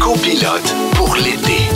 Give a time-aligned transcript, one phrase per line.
[0.00, 1.68] Copilote pour l'été.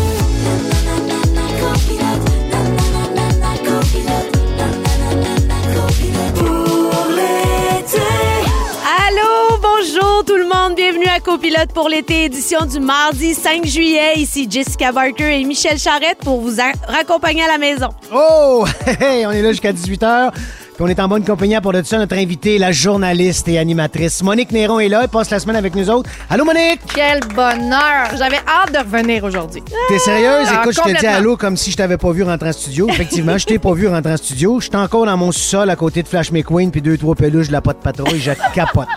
[9.07, 14.13] Allô, bonjour tout le monde, bienvenue à Copilote pour l'été, édition du mardi 5 juillet.
[14.17, 17.89] Ici Jessica Barker et Michel Charrette pour vous a- raccompagner à la maison.
[18.13, 18.65] Oh!
[19.01, 20.33] Hey, on est là jusqu'à 18h.
[20.75, 24.25] Puis on est en bonne compagnie pour de ça notre invitée, la journaliste et animatrice
[24.25, 25.03] Monique Néron est là.
[25.05, 26.11] Elle passe la semaine avec nous autres.
[26.29, 26.81] Allô, Monique?
[26.93, 28.09] Quel bonheur!
[28.19, 29.63] J'avais hâte de revenir aujourd'hui.
[29.89, 30.49] T'es sérieuse?
[30.51, 32.89] Ah, Écoute, je te dis allô comme si je t'avais pas vu rentrer en studio.
[32.89, 34.59] Effectivement, je t'ai pas vu rentrer en studio.
[34.59, 37.49] Je suis encore dans mon sous-sol à côté de Flash McQueen puis deux, trois peluches
[37.49, 38.19] de la pote patrouille.
[38.19, 38.89] Je capote.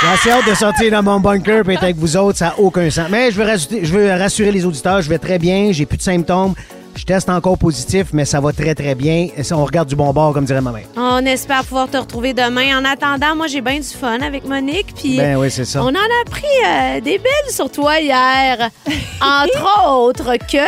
[0.00, 2.38] J'ai assez hâte de sortir dans mon bunker et être avec vous autres.
[2.38, 3.08] Ça n'a aucun sens.
[3.10, 5.02] Mais je veux, rassurer, je veux rassurer les auditeurs.
[5.02, 5.72] Je vais très bien.
[5.72, 6.54] J'ai plus de symptômes.
[6.96, 9.28] Je teste encore positif, mais ça va très, très bien.
[9.36, 10.86] Et ça, on regarde du bon bord, comme dirait ma mère.
[10.96, 12.78] On espère pouvoir te retrouver demain.
[12.80, 14.94] En attendant, moi j'ai bien du fun avec Monique.
[14.94, 15.82] Puis Ben oui, c'est ça.
[15.82, 18.70] on en a appris euh, des belles sur toi hier.
[19.20, 20.66] Entre autres que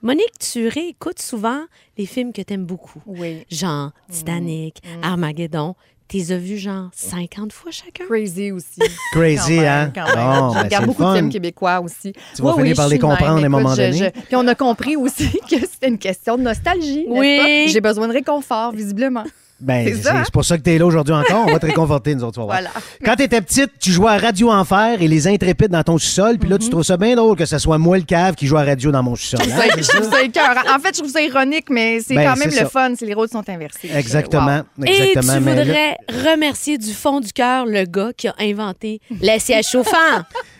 [0.00, 1.60] Monique, tu réécoutes souvent
[1.98, 3.02] les films que t'aimes beaucoup.
[3.06, 3.44] Oui.
[3.50, 5.74] Genre Titanic, Armageddon.
[6.08, 8.04] T'es as vus genre 50 fois chacun?
[8.06, 8.80] Crazy aussi.
[9.12, 9.92] Crazy, Quand même, hein?
[9.94, 10.14] quand même.
[10.16, 12.14] Je ben, regarde beaucoup de films québécois aussi.
[12.34, 13.44] Tu vas Oui, finir oui, par les comprendre même.
[13.44, 13.98] à un moment je- donné.
[14.14, 17.04] je- Puis on a compris aussi que c'était une question de nostalgie.
[17.08, 17.66] Oui.
[17.68, 19.24] J'ai besoin de réconfort, visiblement.
[19.60, 21.46] Ben, C'est pour ça que t'es là aujourd'hui encore.
[21.48, 22.34] On va te réconforter, nous autres.
[22.34, 22.56] tu vas voir.
[22.58, 22.70] Voilà.
[23.04, 26.38] Quand t'étais petite, tu jouais à Radio Enfer et les Intrépides dans ton sous-sol.
[26.38, 26.62] Puis là, Mhm.
[26.62, 28.92] tu trouves ça bien drôle que ce soit moi, le cave, qui joue à radio
[28.92, 29.40] dans mon sous-sol.
[29.42, 30.76] Hein, trouve c'est ça- je trouve ça écœurant.
[30.76, 32.68] En fait, je trouve ça ironique, mais c'est Ben, quand même le ça.
[32.68, 33.90] fun si les rôles sont inversés.
[33.94, 34.62] Exactement.
[34.78, 34.84] Wow.
[34.86, 35.32] Et tu exactement.
[35.50, 35.96] là- voudrais
[36.32, 39.96] remercier du fond du cœur le gars qui a inventé les sièges chauffants.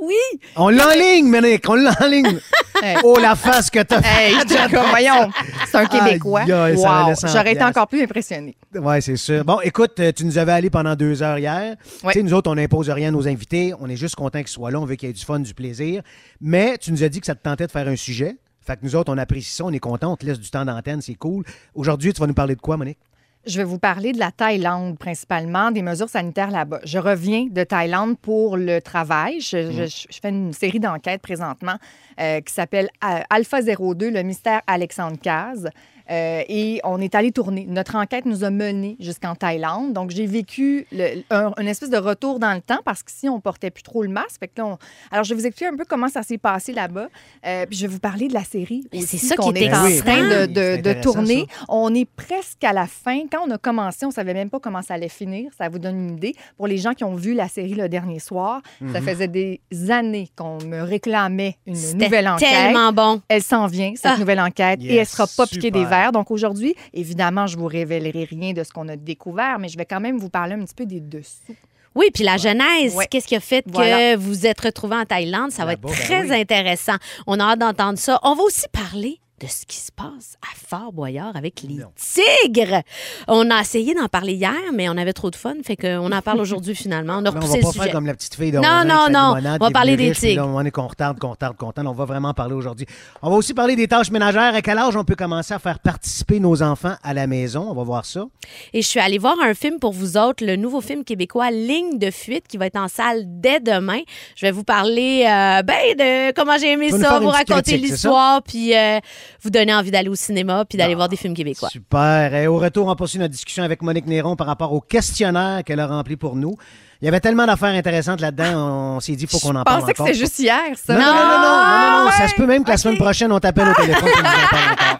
[0.00, 0.14] oui!
[0.56, 2.40] On l'enligne, Monique, on l'enligne.
[2.82, 2.98] Hey.
[3.04, 4.70] Oh, la face que t'as Hey, faite.
[4.90, 5.30] voyons,
[5.66, 6.42] c'est un Québécois.
[6.44, 7.14] Wow.
[7.24, 8.54] J'aurais été encore plus impressionnée.
[8.74, 9.46] Oui, c'est sûr.
[9.46, 11.76] Bon, écoute, euh, tu nous avais allé pendant deux heures hier.
[12.04, 12.12] Ouais.
[12.12, 13.72] Tu sais, nous autres, on n'impose rien à nos invités.
[13.80, 14.78] On est juste contents qu'ils soient là.
[14.78, 16.02] On veut qu'il y ait du fun, du plaisir.
[16.38, 18.36] Mais tu nous as dit que ça te tentait de faire un sujet.
[18.60, 19.64] Fait que nous autres, on apprécie ça.
[19.64, 20.12] On est contents.
[20.12, 21.00] On te laisse du temps d'antenne.
[21.00, 21.44] C'est cool.
[21.74, 22.98] Aujourd'hui, tu vas nous parler de quoi, Monique?
[23.46, 26.80] Je vais vous parler de la Thaïlande principalement, des mesures sanitaires là-bas.
[26.84, 29.40] Je reviens de Thaïlande pour le travail.
[29.40, 31.76] Je, je- je fais une série d'enquêtes présentement
[32.20, 35.68] euh, qui s'appelle euh, Alpha 02, le mystère Alexandre Caz.
[36.10, 37.66] Euh, et on est allé tourner.
[37.68, 39.92] Notre enquête nous a menés jusqu'en Thaïlande.
[39.92, 43.40] Donc, j'ai vécu le- un, une espèce de retour dans le temps parce qu'ici, on
[43.40, 44.38] portait plus trop le masque.
[44.40, 44.78] Fait que là, on-
[45.10, 47.08] Alors, je vais vous expliquer un peu comment ça s'est passé là-bas.
[47.46, 48.84] Euh, puis, je vais vous parler de la série.
[48.92, 51.46] C'est ça qui qu'on est est en train de, Oui, de- c'est de intéressant, tourner.
[51.58, 51.64] ça.
[51.68, 53.22] On est presque à la fin.
[53.30, 55.50] Quand on a commencé, on savait même pas comment ça allait finir.
[55.58, 56.34] Ça vous donne une idée.
[56.56, 58.60] Pour les gens qui ont vu la série le dernier soir,
[58.92, 62.48] ça faisait des années qu'on me réclamait une nouvelle enquête.
[62.48, 63.20] tellement bon.
[63.28, 64.18] Elle s'en vient, cette Ah.
[64.18, 68.52] nouvelle enquête, et elle sera pas piquée des Donc aujourd'hui, évidemment, je vous révélerai rien
[68.52, 70.86] de ce qu'on a découvert, mais je vais quand même vous parler un petit peu
[70.86, 71.54] des dessous.
[71.94, 73.06] Oui, puis la genèse, Ouais.
[73.10, 74.14] qu'est-ce qui a fait Voilà.
[74.14, 75.50] que vous êtes retrouvés en Thaïlande?
[75.50, 76.40] Ça va être ben très oui.
[76.40, 76.96] intéressant.
[77.26, 78.20] On a hâte d'entendre ça.
[78.22, 81.88] On va aussi parler de ce qui se passe à Fort-Boyard avec les Non.
[81.94, 82.82] tigres.
[83.28, 86.22] On a essayé d'en parler hier, mais on avait trop de fun, fait qu'on en
[86.22, 87.16] parle aujourd'hui finalement.
[87.18, 87.84] On a Là, on repoussé va le pas sujet.
[87.84, 89.56] faire comme la petite fille de Non, 11 ans non, non.
[89.60, 90.42] On va parler des riche, tigres.
[90.42, 91.86] là, on est qu'on retarde, qu'on retarde, qu'on retarde.
[91.86, 92.86] On va vraiment parler aujourd'hui.
[93.20, 94.54] On va aussi parler des tâches ménagères.
[94.54, 97.66] À quel âge on peut commencer à faire participer nos enfants à la maison?
[97.70, 98.24] On va voir ça.
[98.72, 101.98] Et je suis allée voir un film pour vous autres, le nouveau film québécois Ligne
[101.98, 104.00] de fuite qui va être en salle dès demain.
[104.34, 108.74] Je vais vous parler euh, ben, de comment j'ai aimé ça, vous raconter l'histoire, puis
[108.74, 108.98] euh,
[109.42, 111.68] vous donner envie d'aller au cinéma, puis d'aller voir des films québécois.
[111.68, 112.34] Super.
[112.34, 115.80] Et au retour, on poursuit notre discussion avec Monique Néron par rapport au questionnaire qu'elle
[115.80, 116.56] a rempli pour nous.
[117.02, 119.64] Il y avait tellement d'affaires intéressantes là-dedans, on s'est dit, il faut qu'on en Je
[119.64, 120.94] parle pensais que c'était juste hier, ça.
[120.94, 122.96] Non, non, non, non, non, non, non, Ah, ça se peut même que la semaine
[122.96, 124.96] prochaine, on t'appelle au téléphone et nous en parle encore.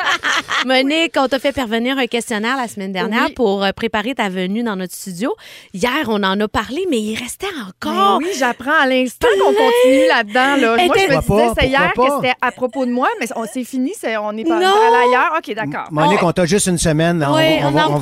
[0.67, 3.33] Monique, on t'a fait parvenir un questionnaire la semaine dernière Oui.
[3.35, 5.35] pour euh, préparer ta venue dans notre studio.
[5.73, 8.19] Hier, on en a parlé, mais il restait encore.
[8.21, 10.57] Ben oui, j'apprends à l'instant qu'on continue là-dedans.
[10.57, 10.77] Là.
[10.85, 13.65] Moi, je me disais, c'est hier que c'était à propos de moi, mais on- c'est
[13.65, 14.67] fini, c'est- on est pas Non.
[14.67, 15.33] allé ailleurs.
[15.39, 15.89] OK, d'accord.
[15.91, 17.25] Monique, on t'a juste une semaine.
[17.27, 17.99] On, Oui, va- on on va, en on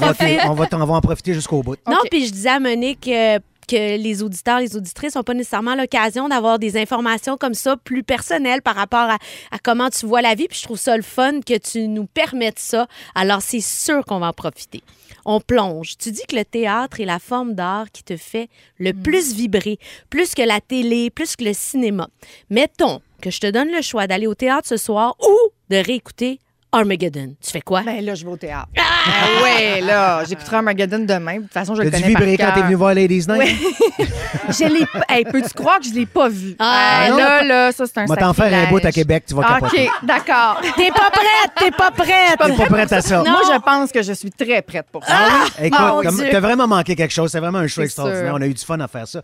[0.55, 1.77] va- on en profiter jusqu'au bout.
[1.89, 5.75] Non, puis je disais à Monique euh, que les auditeurs, les auditrices n'ont pas nécessairement
[5.75, 9.19] l'occasion d'avoir des informations comme ça plus personnelles par rapport à,
[9.51, 10.49] à comment tu vois la vie.
[10.49, 12.87] Puis je trouve ça le fun que tu nous permettes ça.
[13.15, 14.83] Alors, c'est sûr qu'on va en profiter.
[15.25, 15.97] On plonge.
[15.99, 19.79] Tu dis que le théâtre est la forme d'art qui te fait le plus vibrer,
[20.11, 22.09] plus que la télé, plus que le cinéma.
[22.51, 26.41] Mettons que je te donne le choix d'aller au théâtre ce soir ou de réécouter
[26.75, 27.35] Armageddon.
[27.43, 27.83] Tu fais quoi?
[27.83, 28.69] Ben là, je vais au théâtre.
[28.75, 31.37] Ben ouais, là, j'écouterai Armageddon demain.
[31.37, 33.57] De toute façon, je le connais par vibrer quand t'es venu voir Ladies Night?
[33.99, 34.07] Oui.
[34.49, 35.03] je l'ai pas.
[35.09, 36.57] Hey, peux-tu croire que je l'ai pas vu?
[36.59, 39.35] Ah, Euh, là, là, ça, c'est un Va t'en faire un bout à Québec, tu
[39.35, 39.87] vas capoter.
[39.89, 40.61] OK, d'accord.
[40.77, 41.53] T'es pas prête!
[41.59, 42.39] T'es pas prête!
[42.39, 43.19] T'es pas prête à ça.
[43.19, 43.31] Non.
[43.31, 45.13] Moi, je pense que je suis très prête pour ça.
[45.15, 45.67] Ah oui?
[45.67, 47.31] Écoute, t'as vraiment manqué quelque chose.
[47.31, 48.27] C'est vraiment un show extraordinaire.
[48.29, 48.35] sûr.
[48.39, 49.21] On a eu du fun à faire ça.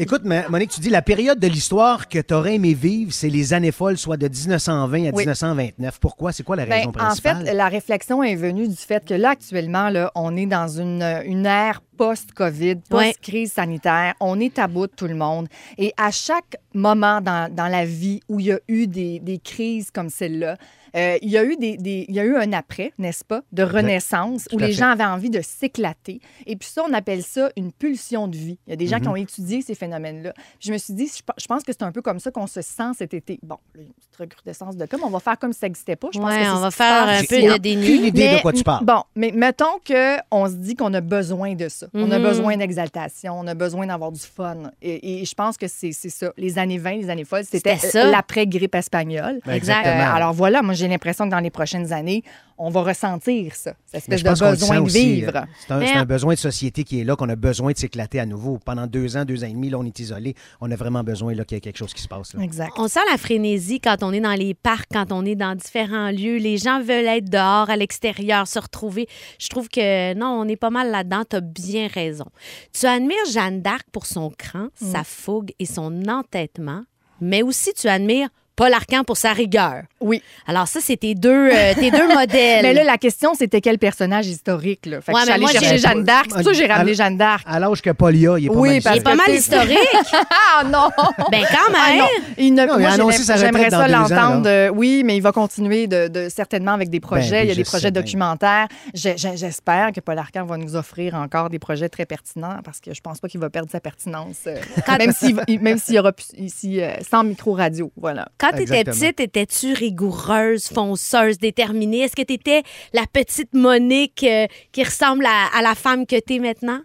[0.00, 3.52] Écoute, Monique, tu dis la période de l'histoire que tu aurais aimé vivre, c'est les
[3.52, 5.24] années folles, soit de 1920 à Oui.
[5.26, 5.98] 1929.
[5.98, 6.30] Pourquoi?
[6.30, 9.30] C'est quoi la Ben, raison en fait, la réflexion est venue du fait que là,
[9.30, 13.08] actuellement, là, on est dans une, une ère post-COVID, Ouais.
[13.12, 14.14] post-crise sanitaire.
[14.20, 15.48] On est à bout de tout le monde.
[15.76, 19.38] Et à chaque moment dans, dans la vie où il y a eu des, des
[19.38, 20.56] crises comme celle-là,
[20.96, 23.42] euh, il, y a eu des, des- il y a eu un après, n'est-ce pas,
[23.52, 24.72] de renaissance Tout où les fait.
[24.72, 26.20] gens avaient envie de s'éclater.
[26.46, 28.58] Et puis ça, on appelle ça une pulsion de vie.
[28.66, 29.02] Il y a des gens Mhm.
[29.02, 30.32] qui ont étudié ces phénomènes-là.
[30.60, 32.46] Je me suis dit, je pe- je pense que c'est un peu comme ça qu'on
[32.46, 33.38] se sent cet été.
[33.42, 36.08] Bon, là, une petite recrudescence de comme on va faire comme si ça n'existait pas.
[36.14, 37.86] Je pense Ouais, que c'est on va faire un peu de déni.
[38.06, 38.84] Idée de Mais, quoi tu parles.
[38.86, 41.87] Bon, mais mettons qu'on se dit qu'on a besoin de ça.
[41.94, 42.24] On a Mhm.
[42.24, 44.70] besoin d'exaltation, on a besoin d'avoir du fun.
[44.82, 46.32] Et, et je pense que c'est c'est ça.
[46.36, 48.10] Les années 20, les années folles, c'était C'était ça.
[48.10, 49.40] l'après-grippe espagnole.
[49.46, 49.78] Ben, Exact.
[49.78, 50.10] Exactement.
[50.12, 52.22] Euh, alors voilà, moi j'ai l'impression que dans les prochaines années,
[52.60, 55.36] on va ressentir ça, cette espèce de besoin de aussi, vivre.
[55.36, 57.70] euh, C'est un, Mais- c'est un besoin de société qui est là, qu'on a besoin
[57.70, 58.58] de s'éclater à nouveau.
[58.64, 60.34] Pendant deux ans, deux ans et demi, là, on est isolé.
[60.60, 62.34] On a vraiment besoin là, qu'il y ait quelque chose qui se passe.
[62.34, 62.42] là.
[62.42, 62.72] Exact.
[62.76, 66.10] On sent la frénésie quand on est dans les parcs, quand on est dans différents
[66.10, 66.38] lieux.
[66.38, 69.06] Les gens veulent être dehors, à l'extérieur, se retrouver.
[69.38, 71.22] Je trouve que non, on est pas mal là-dedans.
[71.30, 72.26] Tu as bien raison.
[72.72, 74.92] Tu admires Jeanne d'Arc pour son cran, Mm.
[74.92, 76.82] sa fougue et son entêtement,
[77.20, 78.28] mais aussi tu admires
[78.58, 79.82] Paul Arcan pour sa rigueur.
[80.00, 80.20] Oui.
[80.46, 82.62] Alors ça, c'est tes deux, euh, tes deux modèles.
[82.62, 84.84] Mais là, la question, c'était quel personnage historique?
[84.84, 85.00] Là?
[85.00, 86.26] Fait que Ouais, je suis mais allée moi, chercher j'ai- Jeanne d'Arc.
[86.36, 87.44] C'est ça que j'ai ramené Jeanne d'Arc.
[87.46, 89.14] À l'âge que Paul y a, il est pas Oui, mal parce Il est pas
[89.14, 89.78] mal que- historique.
[90.60, 90.88] Ah non!
[91.30, 91.98] ben quand Ah même.
[92.00, 92.06] non,
[92.36, 92.90] il ne, Non, moi,
[93.36, 94.48] j'aimerais ça l'entendre.
[94.48, 97.30] euh, oui, mais il va continuer de, de- certainement avec des projets.
[97.30, 98.02] Ben oui, il y a des je projets bien.
[98.02, 98.66] documentaires.
[98.92, 103.00] J'espère que Paul Arcand va nous offrir encore des projets très pertinents parce que je
[103.00, 104.56] pense pas qu'il va perdre sa pertinence, euh,
[104.98, 107.92] même s'il va- même s'il y aura plus- ici euh, sans micro-radio.
[107.96, 108.28] Voilà.
[108.38, 112.00] Quand tu étais petite, étais-tu rigoureuse, fonceuse, déterminée?
[112.00, 112.62] Est-ce que tu étais
[112.92, 116.80] la petite Monique euh, qui ressemble à, à la femme que tu es maintenant?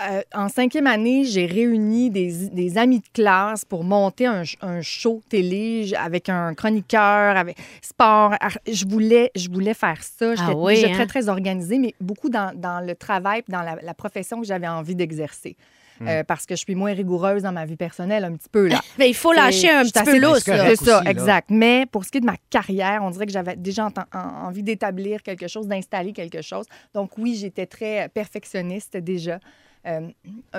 [0.00, 4.44] Euh, en cinquième année, j'ai réuni des, des amis de classe pour monter un,
[4.80, 8.34] show télé avec un chroniqueur, avec sport.
[8.66, 10.34] Je voulais, je voulais faire ça.
[10.34, 10.94] J'étais Ah oui, déjà hein?
[10.94, 14.68] très, très organisée, mais beaucoup dans, dans le travail dans la, la profession que j'avais
[14.68, 15.56] envie d'exercer.
[16.00, 16.08] Hmm.
[16.08, 18.80] Euh, parce que je suis moins rigoureuse dans ma vie personnelle, un petit peu là.
[18.98, 20.44] Ben, il faut lâcher un petit peu lousse.
[20.44, 21.10] c'est ça, aussi, là.
[21.10, 21.50] exact.
[21.50, 24.62] Mais pour ce qui est de ma carrière, on dirait que j'avais déjà en- envie
[24.62, 26.64] d'établir quelque chose, d'installer quelque chose.
[26.94, 29.40] Donc oui, j'étais très perfectionniste déjà.
[29.86, 30.08] Euh,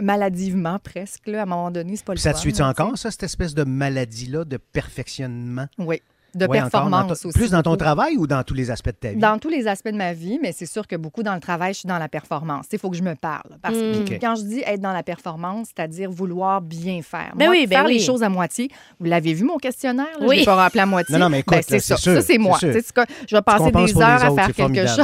[0.01, 3.11] maladivement presque, là, à un moment donné, c'est pas le ça te là, encore, ça,
[3.11, 5.67] cette espèce de maladie-là de perfectionnement?
[5.77, 6.01] Oui,
[6.33, 7.37] de Ouais, encore, dans performance ton- aussi.
[7.37, 7.83] Plus dans ton beaucoup.
[7.83, 9.17] travail ou dans tous les aspects de ta vie?
[9.17, 11.73] Dans tous les aspects de ma vie, mais c'est sûr que beaucoup dans le travail,
[11.73, 12.65] je suis dans la performance.
[12.71, 13.57] Il faut que je me parle.
[13.61, 14.19] Parce que Mm.
[14.19, 17.33] Quand je dis être dans la performance, c'est-à-dire vouloir bien faire.
[17.35, 17.93] Ben Moi, oui, ben faire oui.
[17.93, 18.69] les choses à moitié.
[18.99, 20.07] Vous l'avez vu, mon questionnaire?
[20.19, 20.25] Là?
[20.25, 20.35] Oui.
[20.35, 21.13] Je l'ai pas rappelé à moitié.
[21.13, 21.95] Non, non, mais écoute, Ben, c'est là, ça.
[21.97, 22.57] c'est sûr, Ça, c'est moi.
[22.59, 22.73] c'est sûr.
[22.75, 24.97] Tu sais, c'est quoi, je vais passer des heures à faire c'est quelque chose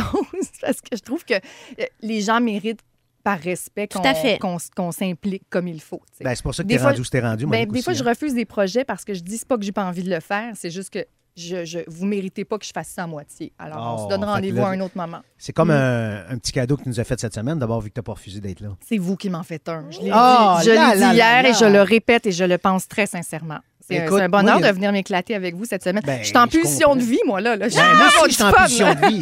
[0.62, 2.81] parce que je trouve que euh, les gens méritent
[3.24, 6.01] par respect qu'on qu'on s'implique comme il faut.
[6.18, 6.24] tu.
[6.24, 7.91] Ben, c'est pour ça que Des t'es fois- rendu où t'es rendu, Ben, des fois,
[7.94, 10.09] je refuse des projets parce que je dis c'est pas que j'ai pas envie de
[10.09, 11.06] le faire, c'est juste que
[11.38, 13.54] je, je, vous méritez pas que je fasse ça à moitié.
[13.60, 15.19] Alors, on Oh, se donne fait que rendez-vous à un autre moment.
[15.38, 15.72] C'est comme Mm.
[15.72, 18.01] un, un petit cadeau que tu nous as fait cette semaine, d'abord, vu que t'as
[18.01, 18.69] pas refusé d'être là.
[18.88, 19.86] C'est vous qui m'en faites un.
[19.92, 21.50] Je l'ai Oh, dit, je là, l'ai là, dit là, hier là.
[21.50, 23.60] et je le répète et je le pense très sincèrement.
[23.80, 26.04] C'est c'est un bonheur moi, de venir m'éclater avec vous cette semaine.
[26.06, 27.56] Ben, je suis en pulsion de vie, moi, là.
[27.56, 29.19] Ben, moi aussi, je suis en pulsion de vie.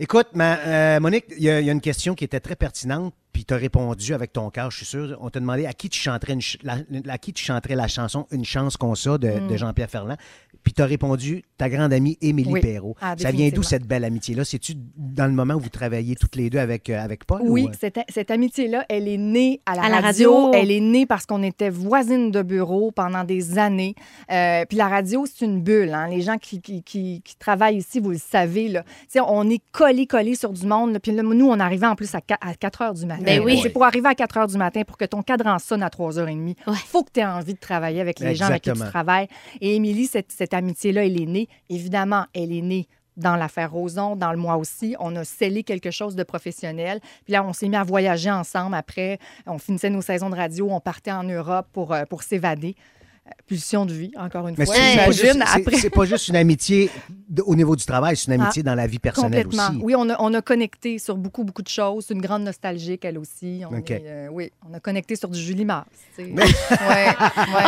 [0.00, 2.54] Écoute, ma- euh, Monique, il y, a il y a une question qui était très
[2.54, 5.16] pertinente, puis tu as répondu avec ton cœur, je suis sûr.
[5.20, 6.76] On t'a demandé à qui tu chanterais, une ch- la,
[7.12, 10.16] à qui tu chanterais la chanson Une chance qu'on ça de, de Jean-Pierre Ferland.
[10.68, 12.52] Puis tu as répondu ta grande amie Émilie.
[12.52, 12.60] Oui.
[12.60, 12.94] Perrault.
[13.00, 14.44] Ah, ça vient d'où cette belle amitié-là?
[14.44, 17.40] C'est-tu dans le moment où vous travaillez toutes les deux avec, euh, avec Paul?
[17.46, 17.72] Oui, ou, euh?
[17.80, 20.34] cette, cette amitié-là, elle est née à la, À la radio.
[20.44, 20.60] radio.
[20.60, 23.94] Elle est née parce qu'on était voisines de bureau pendant des années.
[24.30, 25.94] Euh, puis la radio, c'est une bulle.
[25.94, 26.06] hein.
[26.10, 28.68] Les gens qui, qui, qui- qui travaillent ici, vous le savez.
[28.68, 28.82] Là.
[28.82, 30.92] Tu sais, on est collés, collés sur du monde.
[30.92, 31.00] là.
[31.00, 33.22] Puis là, nous, on arrivait en plus à, qua- à 4 heures du matin.
[33.24, 33.58] Ben oui.
[33.62, 36.18] C'est pour arriver à 4 heures du matin, pour que ton cadran sonne à 3
[36.18, 36.56] heures et demie.
[36.66, 36.76] Il Ouais.
[36.88, 39.28] faut que tu aies envie de travailler avec les gens avec qui tu travailles.
[39.62, 41.48] Et Émilie, cette, cette amitié-là, elle est née.
[41.68, 44.94] Évidemment, elle est née dans l'affaire Roson, dans le mois aussi.
[45.00, 47.00] On a scellé quelque chose de professionnel.
[47.24, 49.18] Puis là, on s'est mis à voyager ensemble après.
[49.46, 50.68] On finissait nos saisons de radio.
[50.70, 52.76] On partait en Europe pour, euh, pour s'évader.
[53.46, 54.74] Pulsion de vie, encore une Mais fois.
[54.74, 55.76] c'est c'est pas, juste- J'imagine c'est- après.
[55.76, 56.90] c'est pas juste une amitié
[57.30, 59.68] de- au niveau du travail, c'est une amitié dans la vie personnelle Complètement.
[59.70, 59.80] aussi.
[59.82, 62.04] Oui, on a, on a connecté sur beaucoup, beaucoup de choses.
[62.08, 63.62] C'est une grande nostalgique, elle aussi.
[63.70, 65.86] On est, euh, oui, on a connecté sur du Julie Mars.
[66.18, 66.44] Ouais, ouais.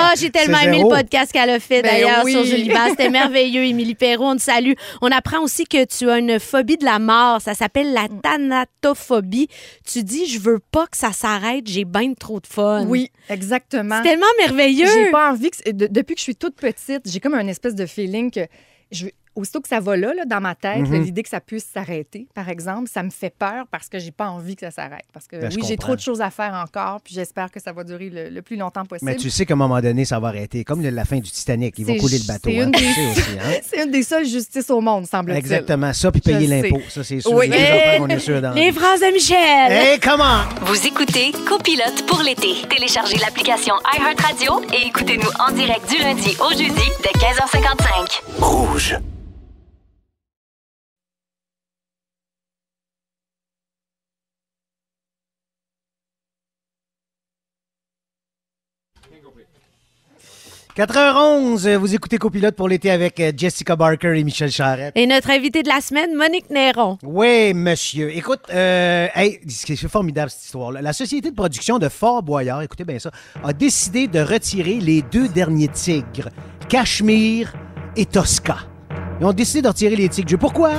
[0.02, 2.32] Ah, j'ai tellement aimé le podcast qu'elle a fait Ben d'ailleurs oui.
[2.32, 2.90] sur Julie Basse.
[2.90, 4.26] C'était merveilleux, Émilie Perrault.
[4.32, 4.72] On te salue.
[5.00, 7.40] On apprend aussi que tu as une phobie de la mort.
[7.40, 9.48] Ça s'appelle la thanatophobie.
[9.84, 12.84] Tu dis, je veux pas que ça s'arrête, j'ai bien trop de fun.
[12.86, 13.96] Oui, exactement.
[14.02, 14.86] C'est tellement merveilleux.
[14.86, 18.30] J'ai pas envie depuis que je suis toute petite, j'ai comme un espèce de feeling
[18.30, 18.46] que.
[18.90, 21.02] Je, aussitôt que ça va là, là, dans ma tête, Mhm.
[21.04, 24.28] l'idée que ça puisse s'arrêter, par exemple, ça me fait peur parce que j'ai pas
[24.28, 25.04] envie que ça s'arrête.
[25.12, 27.72] Parce que Ben, oui, j'ai trop de choses à faire encore, puis j'espère que ça
[27.72, 29.10] va durer le, le plus longtemps possible.
[29.10, 30.64] Mais tu sais qu'à un moment donné, ça va arrêter.
[30.64, 31.78] Comme le- la fin du Titanic.
[31.78, 32.50] Ils vont C'est- couler le bateau.
[32.50, 32.64] c'est hein.
[32.64, 33.60] une des- hein?
[33.62, 35.38] C'est une des seules justices au monde, semble-t-il.
[35.38, 35.92] Exactement.
[35.92, 36.80] Ça, puis payer l'impôt.
[36.88, 37.32] Ça, c'est sûr.
[37.32, 37.50] Oui.
[37.52, 38.76] Est sûr dans Les vie.
[38.78, 39.70] phrases de Michel.
[39.72, 40.40] Hey, comment?
[40.62, 42.54] Vous écoutez Copilote pour l'été.
[42.68, 48.22] Téléchargez l'application iHeartRadio et écoutez-nous en direct du lundi au jeudi dès 15h55.
[48.38, 48.98] Rouge.–
[60.76, 64.92] 4h11, vous écoutez Copilote pour l'été avec euh, Jessica Barker et Michel Charette.
[64.94, 66.96] Et notre invité de la semaine, Monique Néron.
[67.02, 68.16] Oui, monsieur.
[68.16, 70.80] Écoute, euh, hey, c'est formidable cette histoire-là.
[70.80, 73.10] La société de production de Fort Boyard, écoutez bien ça,
[73.42, 76.28] a décidé de retirer les deux derniers tigres,
[76.68, 77.52] Cachemire
[77.96, 78.58] et Tosca.
[79.20, 80.38] Ils ont décidé de retirer les tigres.
[80.38, 80.70] Pourquoi?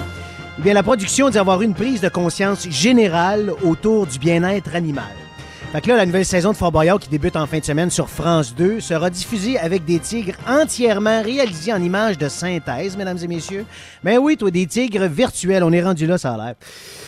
[0.58, 5.21] Eh bien, la production dit avoir une prise de conscience générale autour du bien-être animal.
[5.72, 7.90] Fait que là, la nouvelle saison de Fort Boyard qui débute en fin de semaine
[7.90, 13.18] sur France 2 sera diffusée avec des tigres entièrement réalisés en images de synthèse, mesdames
[13.24, 13.66] et messieurs.
[14.04, 15.64] Ben oui, toi, des tigres virtuels.
[15.64, 16.56] On est rendu là, ça a l'air.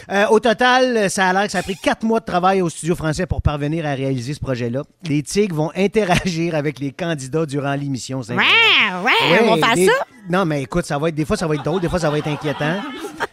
[0.10, 2.70] Euh, au total, ça a l'air que ça a pris quatre mois de travail au
[2.70, 4.84] studio français pour parvenir à réaliser ce projet-là.
[5.10, 8.22] Les tigres vont interagir avec les candidats durant l'émission.
[8.22, 9.04] Incroyable.
[9.04, 10.06] Ouais, on va faire ça.
[10.30, 12.10] Non, mais écoute, ça va être des fois ça va être drôle, des fois ça
[12.10, 12.78] va être inquiétant.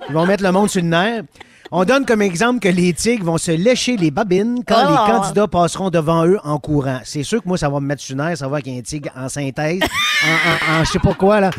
[0.09, 1.23] Ils vont mettre le monde sur le nerf.
[1.73, 4.91] On donne comme exemple que les tigres vont se lécher les babines quand Oh.
[4.91, 6.99] les candidats passeront devant eux en courant.
[7.05, 8.83] C'est sûr que moi, ça va me mettre sur nerf, savoir qu'il y a un
[8.83, 9.81] tigre en synthèse,
[10.25, 11.51] en, en- en je sais pas quoi, là.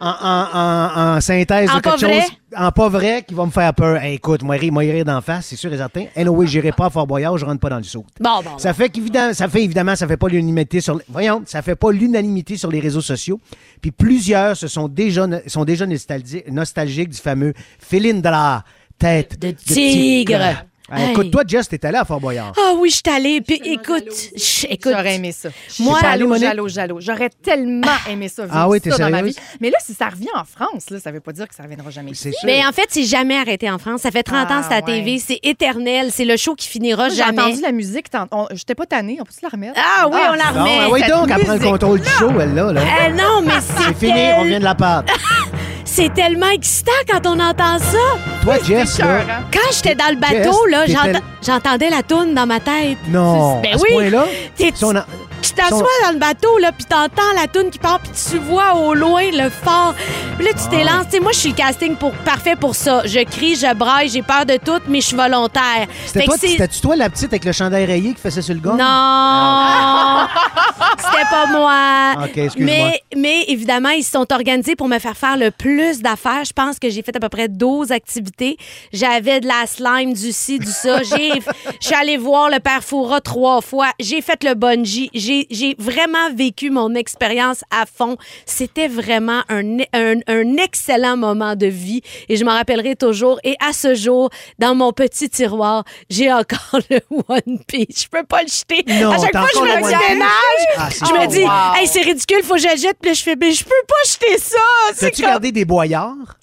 [0.00, 2.20] En, en- en- en synthèse En de quelque vrai?
[2.22, 2.30] chose.
[2.56, 3.98] En pas vrai, qui va me faire peur.
[3.98, 6.06] Hey, écoute, moi, moi, y rire d'en face, c'est sûr et certain.
[6.16, 8.04] Anyway, j'irai pas à Fort Boyard, je rentre pas dans le saut.
[8.20, 8.58] Bon, bon.
[8.58, 11.76] Ça fait qu'évidemment, ça fait évidemment, ça fait pas l'unanimité sur, les- voyons, ça fait
[11.76, 13.38] pas l'unanimité sur les réseaux sociaux.
[13.80, 18.64] Puis plusieurs se sont déjà, sont déjà nostalgi- nostalgiques du fameux Philindra,
[19.02, 20.38] tête De tigre.
[20.40, 21.12] Ah, Hey.
[21.12, 22.52] Écoute, toi, Jess, t'es allé à Fort Boyard.
[22.58, 23.40] Ah oui, je suis allée.
[23.40, 24.04] Puis écoute,
[24.36, 24.92] je- écoute.
[24.94, 25.48] J'aurais aimé ça.
[25.80, 26.44] Moi- T'es pas allée, jalo, Monique?
[26.44, 27.00] jalo, jalo.
[27.00, 29.36] J'aurais tellement aimé ça Ah oui, t'es dans ma sérieuse?
[29.36, 29.42] vie.
[29.62, 31.88] Mais là, si ça revient en France, là, ça veut pas dire que ça reviendra
[31.88, 32.24] jamais ici.
[32.24, 32.40] C'est sûr.
[32.44, 34.02] Mais en fait, c'est jamais arrêté en France.
[34.02, 34.98] Ça fait 30 ans Ah, que c'est à ouais.
[35.02, 35.18] TV.
[35.18, 36.08] C'est éternel.
[36.12, 37.40] C'est le show qui finira Moi, J'ai jamais.
[37.40, 38.06] entendu la musique.
[38.30, 39.16] on- J'étais pas tannée.
[39.18, 39.80] On peut-tu la remettre?
[39.82, 40.78] Ah oui, on la remet.
[40.82, 42.70] ah oui, donc, elle prend le contrôle du show, elle, là.
[42.70, 42.82] là.
[43.08, 45.04] Eh non, mais c'est C'est fini, on vient de la part.
[45.84, 47.98] C'est tellement excitant quand on entend ça.
[48.42, 49.20] Toi, Jess, là?
[49.52, 52.98] Quand j'étais dans le bateau, Jess, là, t'étais- j'enta- j'entendais la toune dans ma tête.
[53.08, 53.88] non, Ben à ce oui.
[53.92, 54.24] point-là,
[54.56, 55.06] T'es- si on a-
[55.42, 58.74] Tu t'assois dans le bateau, là, puis t'entends la toune qui part, puis tu vois
[58.76, 59.94] au loin le phare.
[60.38, 60.70] Puis là, tu Ah.
[60.70, 61.04] t'élances.
[61.06, 63.02] Tu sais, moi, je suis le casting pour, parfait pour ça.
[63.04, 65.86] Je crie, je braille, j'ai peur de tout, mais je suis volontaire.
[66.06, 68.72] C'était c'était-tu toi, la petite avec le chandail rayé qui faisait sur le gars?
[68.72, 70.26] Non!
[70.98, 72.24] C'était pas moi.
[72.24, 72.74] OK, excuse-moi.
[72.74, 76.44] Mais, mais évidemment, ils se sont organisés pour me faire faire le plus d'affaires.
[76.44, 78.56] Je pense que j'ai fait à peu près 12 activités.
[78.92, 81.02] J'avais de la slime, du ci, du ça.
[81.02, 81.40] J'ai-
[81.80, 83.88] Je suis allée voir le père Foura trois fois.
[84.00, 85.10] J'ai fait le bungee.
[85.14, 88.16] J'ai j'ai vraiment vécu mon expérience à fond.
[88.46, 93.38] C'était vraiment un, un, un excellent moment de vie et je m'en rappellerai toujours.
[93.44, 98.02] Et à ce jour, dans mon petit tiroir, j'ai encore le One Piece.
[98.04, 98.84] Je peux pas le jeter.
[99.00, 100.28] Non, à chaque fois que je me déménage,
[100.76, 101.80] Ah, je me dis, wow.
[101.80, 102.98] hey, c'est ridicule, faut que je jette.
[103.00, 104.58] Puis je fais, mais je peux pas jeter ça.
[104.98, 106.36] T'as-tu comme- gardé des boyards?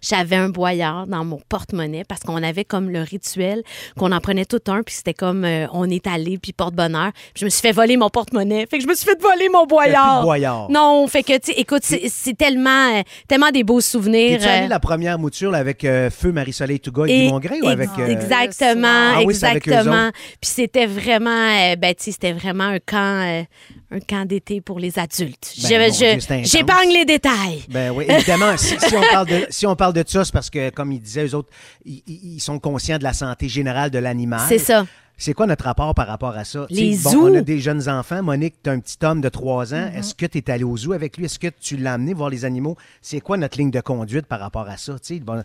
[0.00, 3.62] J'avais un boyard dans mon porte-monnaie parce qu'on avait comme le rituel
[3.98, 7.12] qu'on en prenait tout un, puis c'était comme euh, on est allé, puis porte-bonheur.
[7.34, 8.66] Je me suis fait voler mon porte-monnaie.
[8.70, 10.22] Fait que je me suis fait voler mon boyard.
[10.22, 10.70] boyard.
[10.70, 14.40] Non, fait que, tu écoute, c'est tellement, euh, tellement des beaux souvenirs.
[14.46, 17.30] Allé euh, la première mouture là, avec euh, Feu Marie-Soleil Touga et et-
[17.62, 17.88] ou avec...
[17.98, 20.10] Exactement, Ah oui, exactement.
[20.40, 23.44] Puis c'était vraiment, ben, tu c'était vraiment un camp,
[23.90, 25.52] un camp d'été pour les adultes.
[25.68, 26.44] Ben.
[26.44, 27.62] J'épargne les détails.
[27.68, 30.50] Ben oui, évidemment, si, si on parle de, si on parle de ça, c'est parce
[30.50, 31.50] que, comme ils disaient, eux autres,
[31.84, 34.40] ils, sont conscients de la santé générale de l'animal.
[34.48, 34.86] C'est ça.
[35.18, 36.66] C'est quoi notre rapport par rapport à ça?
[36.68, 37.28] Les zoos.
[37.30, 38.22] on a des jeunes enfants.
[38.22, 39.90] Monique, tu as un petit homme de 3 ans.
[39.94, 41.24] Est-ce que tu es allé au zoo avec lui?
[41.24, 42.76] Est-ce que tu l'as amené voir les animaux?
[43.00, 44.96] C'est quoi notre ligne de conduite par rapport à ça?
[45.22, 45.42] Bon,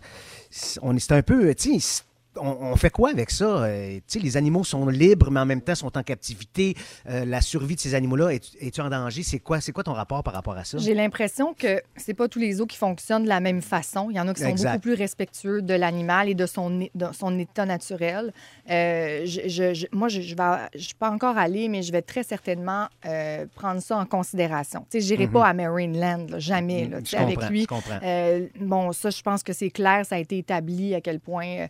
[0.50, 1.54] c'est- on est c'est un peu.
[2.40, 3.44] On, on fait quoi avec ça?
[3.64, 6.74] Euh, les animaux sont libres, mais en même temps sont en captivité.
[7.08, 9.22] Euh, la survie de ces animaux-là, es- es-tu en danger?
[9.22, 10.78] C'est quoi, c'est quoi ton rapport par rapport à ça?
[10.78, 14.08] J'ai l'impression que c'est pas tous les zoos qui fonctionnent de la même façon.
[14.10, 14.70] Il y en a qui sont Exact.
[14.72, 18.32] beaucoup plus respectueux de l'animal et de son, de son état naturel.
[18.70, 21.92] Euh, je, je- je- moi, je, je vais, je suis pas encore allée, mais je
[21.92, 24.86] vais très certainement euh, prendre ça en considération.
[24.90, 27.62] Tu sais, j'irai pas à Marineland, là, jamais, là, Mhm, je avec lui.
[27.62, 27.98] je comprends.
[28.60, 31.66] Bon, ça, je pense que c'est clair, ça a été établi à quel point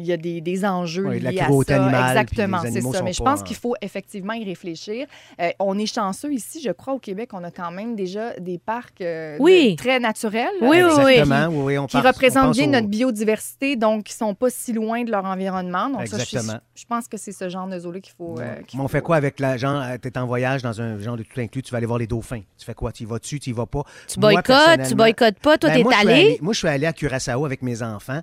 [0.00, 1.76] il y a des, des enjeux Oui, de la liés à ça.
[1.76, 3.02] animale, Exactement, c'est ça.
[3.02, 5.06] Mais je pense en- qu'il faut effectivement y réfléchir.
[5.40, 8.58] Euh, on est chanceux ici, je crois, au Québec, on a quand même déjà des
[8.58, 10.48] parcs euh, de- très naturels.
[10.60, 11.12] Oui, euh, oui, oui.
[11.12, 14.72] Exactement, oui, oui, on qui représentent bien au- notre biodiversité, donc qui sont pas si
[14.72, 15.88] loin de leur environnement.
[15.90, 16.58] Donc ça, je, Exactement.
[16.74, 18.38] je pense que c'est ce genre de zoo-là qu'il faut.
[18.40, 21.16] euh, on faut- fait quoi avec la genre, tu es en voyage dans un genre
[21.16, 22.40] de tout inclus, tu vas aller voir les dauphins.
[22.58, 22.92] Tu fais quoi?
[22.92, 23.82] Tu y vas-tu, tu y vas pas?
[24.08, 25.58] Tu boycottes, tu boycottes pas?
[25.58, 26.38] Toi, Ben, t'es allé.
[26.40, 28.20] Moi, je suis allé à Curaçao avec mes enfants.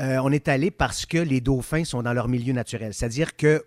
[0.00, 2.92] Euh, on est allé parce que les dauphins sont dans leur milieu naturel.
[2.92, 3.64] C'est-à-dire que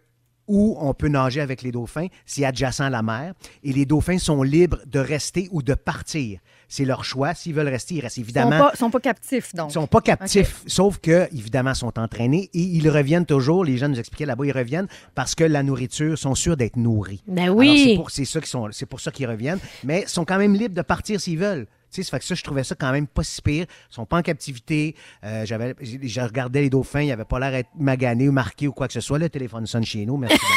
[0.50, 3.34] où on peut nager avec les dauphins, c'est adjacent à la mer.
[3.64, 6.40] Et les dauphins sont libres de rester ou de partir.
[6.68, 7.36] C'est leur choix.
[7.36, 8.58] S'ils veulent rester, ils restent Ils sont évidemment.
[8.58, 9.70] pas, sont pas captifs, donc.
[9.70, 13.64] Ils sont pas captifs, sauf que, évidemment, sont entraînés et ils reviennent toujours.
[13.64, 17.24] Les gens nous expliquaient là-bas, ils reviennent parce que la nourriture, sont sûrs d'être nourris.
[17.28, 17.86] Ben oui.
[17.86, 20.56] c'est pour, ça qu'ils sont, c'est pour ça qu'ils reviennent, mais ils sont quand même
[20.56, 21.68] libres de partir s'ils veulent.
[21.91, 23.65] Tu sais, ça fait que ça, je trouvais ça quand même pas si pire.
[23.91, 24.96] Ils sont pas en captivité.
[25.24, 28.67] Euh, j'avais, j'ai- je regardais les dauphins, ils avaient pas l'air d'être maganés ou marqués
[28.67, 29.17] ou quoi que ce soit.
[29.17, 30.38] Le téléphone sonne chez nous, merci.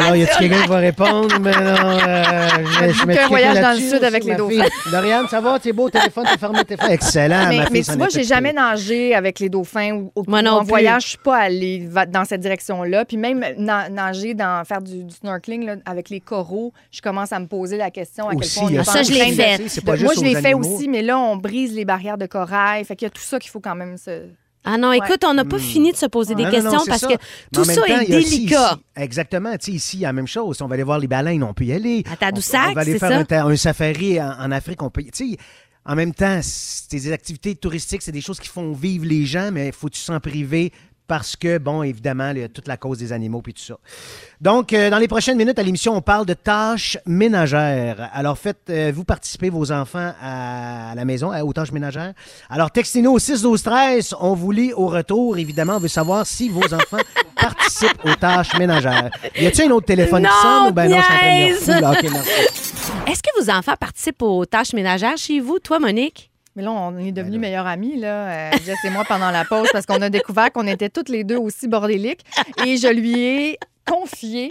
[0.00, 1.38] Alors, y a-t-il quelqu'un qui va répondre?
[1.40, 4.64] Mais non, euh, je, je mets voyage dans le sud avec les dauphins.
[4.64, 4.90] fille.
[4.92, 5.58] Doriane, ça va?
[5.58, 6.90] T'es beau, téléphone, t'as fermé tes téléphone.
[6.90, 10.24] Excellent, mais, ma mais fille tu vois, j'ai jamais nagé avec les dauphins ou, ou-
[10.26, 10.68] Moi ou non en plus.
[10.68, 13.04] voyage, je suis pas allée dans cette direction-là.
[13.04, 17.32] Puis même na- nager, dans, faire du, du snorkeling là, avec les coraux, je commence
[17.32, 19.12] à me poser la question à quel point on est a pas ça, en je
[19.12, 19.84] l'ai train fait.
[19.84, 22.84] Moi, juste je l'ai fait aussi, mais là, on brise les barrières de corail.
[22.84, 24.26] Fait qu'il y a tout ça qu'il faut quand même se.
[24.64, 26.50] Ah non, écoute, on n'a pas fini de se poser des Hmm.
[26.50, 27.06] Non, non, questions parce ça.
[27.08, 27.14] que
[27.54, 28.72] tout ça temps, est aussi délicat.
[28.74, 29.52] ici- exactement.
[29.56, 30.60] Tu sais, ici, il y a la même chose.
[30.60, 32.02] On va aller voir les baleines, on peut y aller.
[32.06, 33.44] À On- Tadoussac, On va aller faire ça?
[33.46, 35.36] un, safari en, en Afrique, on peut y- Tu sais,
[35.86, 39.50] en même temps, c'est des activités touristiques, c'est des choses qui font vivre les gens,
[39.52, 40.70] mais faut-tu s'en priver?
[41.08, 43.74] Parce que, bon, évidemment, il y a toute la cause des animaux puis tout ça.
[44.40, 48.10] Donc, euh, dans les prochaines minutes à l'émission, on parle de tâches ménagères.
[48.12, 52.12] Alors, faites-vous participer vos enfants à, la maison, à- aux tâches ménagères.
[52.50, 55.38] Alors, textez-nous au 6 12 13 On vous lit au retour.
[55.38, 56.98] Évidemment, on veut savoir si vos enfants
[57.40, 59.10] participent aux tâches ménagères.
[59.34, 61.02] Y a-t-il un autre téléphone qui Non, sonne ou ben non, je
[61.62, 62.20] suis en train de là.
[63.06, 66.27] Est-ce que vos enfants participent aux tâches ménagères chez vous, toi, Monique?
[66.58, 69.44] Mais là, on est Ben devenus meilleurs amis, là, euh, Jess et moi, pendant la
[69.44, 72.24] pause, parce qu'on a découvert qu'on était toutes les deux aussi bordéliques.
[72.66, 74.50] Et je lui ai confié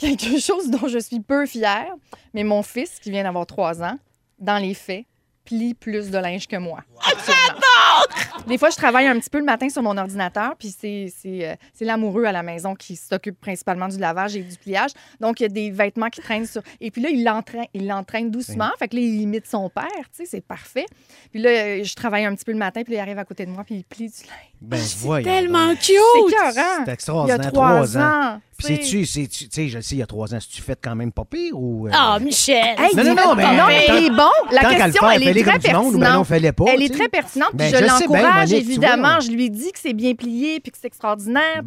[0.00, 1.92] quelque chose dont je suis peu fière.
[2.32, 3.98] Mais mon fils, qui vient d'avoir trois ans,
[4.38, 5.04] dans les faits,
[5.52, 6.80] plie plus de linge que moi.
[6.98, 8.46] Absolument.
[8.46, 11.48] Des fois, je travaille un petit peu le matin sur mon ordinateur, puis c'est, c'est,
[11.48, 14.92] euh, c'est l'amoureux à la maison qui s'occupe principalement du lavage et du pliage.
[15.20, 16.62] Donc, il y a des vêtements qui traînent sur.
[16.80, 18.70] Et puis là, il l'entraîne, il l'entraîne doucement.
[18.78, 20.86] Fait que là, il imite son père, tu sais, c'est parfait.
[21.30, 23.24] Puis là, euh, je travaille un petit peu le matin, puis là, il arrive à
[23.24, 24.51] côté de moi, puis il plie du linge.
[24.64, 25.78] Ben, voyons Tellement donc.
[25.80, 25.96] cute!
[26.28, 26.52] C'est.
[26.54, 27.52] C'est Il y a extraordinaire.
[27.52, 28.40] trois ans.
[28.56, 29.22] Puis tu sais.
[29.22, 31.10] c'est-tu, tu sais, je le sais, il y a trois ans, tu fait quand même
[31.10, 31.88] pas pire ou.
[31.88, 32.56] euh, Ah, Michel!
[32.78, 34.22] Hey, Non, non, non, mais- non, mais tant- il est bon.
[34.52, 36.14] La tant question, elle est très monde, ben pertinente.
[36.14, 37.48] non, fais-les pas, elle est très pertinente.
[37.56, 39.08] puis Ben, je l'encourage, évidemment.
[39.08, 39.20] vois.
[39.20, 41.62] Je lui dis que c'est bien plié puis que c'est extraordinaire.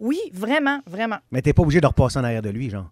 [0.00, 1.18] Oui, vraiment, vraiment.
[1.30, 2.86] Mais t'es pas obligé de repasser en arrière de lui, genre.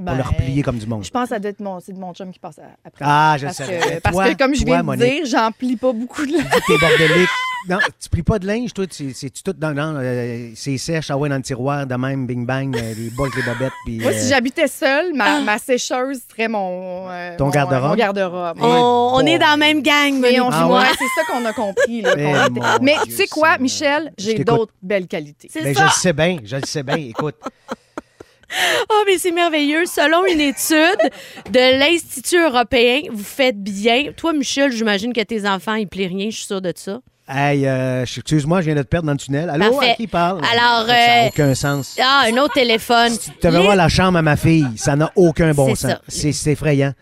[0.00, 1.04] Pour Ben, le replier comme du monde.
[1.04, 3.04] Je pense que ça doit être mon, c'est de mon chum qui passe à- après.
[3.06, 3.58] Ah, je parce.
[3.58, 5.04] Que, parce que, comme je toi, viens de Monique.
[5.04, 6.44] dire, j'en plie pas beaucoup de linge.
[6.66, 7.28] T'es bordélique.
[7.68, 8.86] Non, tu plies pas de linge, toi.
[8.86, 9.74] tu- C'est-tu tout dans.
[9.74, 13.10] dans euh, c'est sèche, ah ouais, dans le tiroir, de même, bing bang, euh, les
[13.20, 13.72] avec les bobettes.
[13.84, 17.90] Puis, Moi, euh, si j'habitais seule, ma, ma sécheuse serait mon, euh, Ton mon- garde-robe?
[17.90, 18.56] Mon garde-robe.
[18.62, 19.26] On, on bon.
[19.26, 20.22] est dans la même gang, Monique.
[20.22, 20.84] Mais on, Ah ouais, ouais?
[20.98, 22.00] c'est ça qu'on a compris.
[22.00, 23.60] là, Eh, qu'on était- mon Mais Dieu tu sais quoi, Seigneur.
[23.60, 24.12] Michel?
[24.16, 24.46] Je J'ai t'écoute.
[24.46, 25.48] d'autres belles qualités.
[25.52, 25.80] C'est ben, ça.
[25.80, 26.96] je le sais bien, je le sais bien.
[26.96, 27.36] Écoute,
[28.90, 29.84] Oh, mais c'est merveilleux.
[29.86, 31.10] Selon une étude
[31.50, 34.12] de l'Institut européen, vous faites bien.
[34.16, 36.30] Toi, Michel, j'imagine que tes enfants, ils plient rien.
[36.30, 37.00] Je suis sûre de ça.
[37.28, 39.48] hey, euh, excuse-moi, je viens de te perdre dans le tunnel.
[39.50, 39.90] Allô, Parfait.
[39.92, 40.40] à qui parle?
[40.52, 41.96] Alors, Ça n'a euh, aucun sens.
[42.02, 43.12] Ah, un autre téléphone.
[43.16, 44.66] Tu devais voir la chambre à ma fille.
[44.76, 45.94] Ça n'a aucun bon sens.
[46.08, 46.92] c'est effrayant.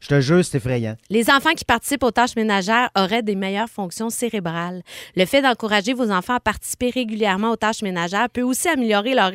[0.00, 0.96] Je te jure, c'est effrayant.
[1.10, 4.82] Les enfants qui participent aux tâches ménagères auraient des meilleures fonctions cérébrales.
[5.16, 9.32] Le fait d'encourager vos enfants à participer régulièrement aux tâches ménagères peut aussi améliorer leurs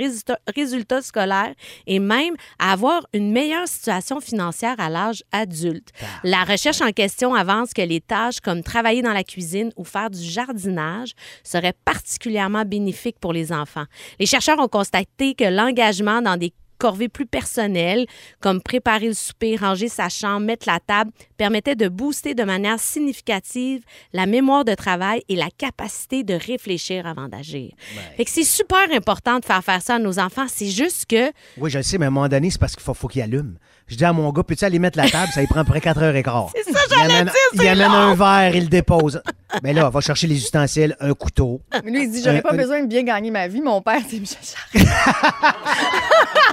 [0.55, 1.53] résultats, scolaires
[1.85, 5.89] et même avoir une meilleure situation financière à l'âge adulte.
[6.23, 10.09] La recherche en question avance que les tâches comme travailler dans la cuisine ou faire
[10.09, 11.11] du jardinage
[11.43, 13.85] seraient particulièrement bénéfiques pour les enfants.
[14.19, 18.05] Les chercheurs ont constaté que l'engagement dans des corvées plus personnelles,
[18.41, 22.77] comme préparer le souper, ranger sa chambre, mettre la table, permettait de booster de manière
[22.77, 27.71] significative la mémoire de travail et la capacité de réfléchir avant d'agir.
[28.17, 30.47] Fait que c'est super important de faire faire ça à nos enfants.
[30.49, 32.83] C'est juste que Oui, je le sais, mais à un moment donné, c'est parce qu'il
[32.83, 33.57] faut, faut qu'il allume.
[33.87, 35.31] Je dis à mon gars, peux-tu aller mettre la table?
[35.33, 36.49] Ça y prend à peu près 4h15.
[36.65, 39.21] C'est ça, il amène, il amène un verre, il le dépose.
[39.61, 41.61] Mais là, va chercher les ustensiles, un couteau.
[41.83, 43.61] Mais lui, il se dit J'aurais pas besoin de bien gagner ma vie.
[43.61, 44.39] Mon père, c'est Michel
[44.73, 44.89] Charest.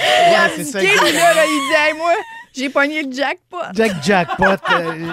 [0.00, 0.80] Ouais, c'est ça.
[0.80, 2.12] Le là, il dit Hey, moi,
[2.54, 3.58] j'ai pogné le jackpot.
[3.74, 4.44] Jack Jackpot.
[4.72, 5.06] euh,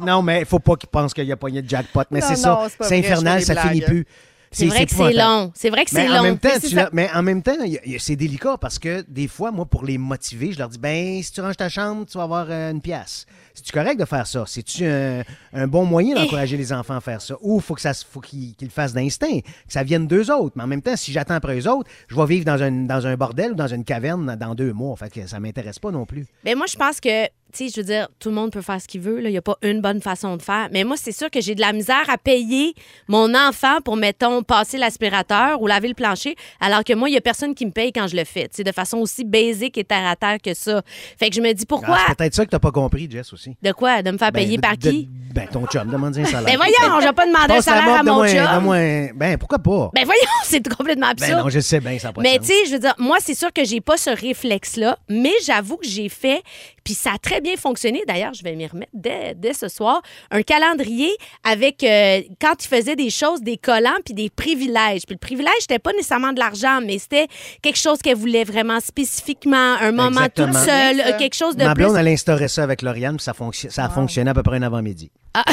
[0.00, 2.02] non, mais il faut pas qu'il pense qu'il a pogné de jackpot.
[2.10, 2.66] Mais c'est ça.
[2.80, 3.90] c'est infernal, ça des finit blagues.
[3.90, 4.06] plus.
[4.52, 5.52] C'est vrai que c'est long.
[5.54, 6.22] C'est vrai que c'est Mais en long.
[6.24, 6.90] même temps, Mais tu ça.
[6.92, 7.54] mais en même temps,
[7.98, 11.30] c'est délicat parce que des fois, moi, pour les motiver, je leur dis ben, si
[11.32, 13.26] tu ranges ta chambre, tu vas avoir euh, une pièce.
[13.54, 14.44] C'est-tu correct de faire ça?
[14.46, 16.20] C'est-tu un, un bon moyen Eh.
[16.20, 17.34] d'encourager les enfants à faire ça?
[17.42, 20.54] Ou faut que ça faut qu'ils le fassent d'instinct, que ça vienne d'eux autres.
[20.56, 23.06] Mais en même temps, si j'attends après eux autres, je vais vivre dans un, dans
[23.06, 24.96] un bordel ou dans une caverne dans deux mois.
[24.96, 26.26] Fait que ça m'intéresse pas non plus.
[26.44, 28.80] Ben moi, je pense que, tu sais, je veux dire, tout le monde peut faire
[28.80, 29.22] ce qu'il veut.
[29.22, 30.68] Il n'y a pas une bonne façon de faire.
[30.72, 32.74] Mais moi, c'est sûr que j'ai de la misère à payer
[33.08, 37.18] mon enfant pour, mettons, passer l'aspirateur ou laver le plancher, alors que moi, il n'y
[37.18, 38.44] a personne qui me paye quand je le fais.
[38.48, 40.82] Tu sais, de façon aussi basique et terre à terre que ça.
[41.18, 41.96] Fait que je me dis, pourquoi?
[41.98, 43.56] Ah, c'est peut-être ça que t'as pas compris, Jess, aussi.
[43.62, 44.02] de quoi?
[44.02, 45.08] De me faire Ben, payer de- par de- qui?
[45.34, 46.44] ben, ton chum, demande un salaire.
[46.44, 49.16] Ben voyons, je vais pas demander un salaire à mon donne-moi- chum.
[49.16, 49.90] Ben, pourquoi pas?
[49.94, 51.38] Ben voyons, c'est complètement absurde.
[51.38, 53.52] Ben non, je sais bien, ça Mais tu sais, je veux dire, moi, c'est sûr
[53.52, 56.42] que j'ai pas ce réflexe-là, mais j'avoue que j'ai fait,
[56.84, 58.02] puis ça a très bien fonctionné.
[58.06, 61.10] D'ailleurs, je vais m'y remettre dès, dès ce soir, un calendrier
[61.44, 65.02] avec, euh, quand il faisait des choses, des collants, puis des privilèges.
[65.06, 67.26] Puis le privilège, c'était pas nécessairement de l'argent, mais c'était
[67.62, 70.52] quelque chose qu'elle voulait vraiment spécifiquement, un moment Exactement.
[70.52, 71.84] toute seule, quelque chose de Ma plus...
[71.84, 74.56] blonde, elle instaurait ça avec Lauriane, puis ça, fonction- ça a fonctionné à peu près
[74.56, 75.10] un avant-midi.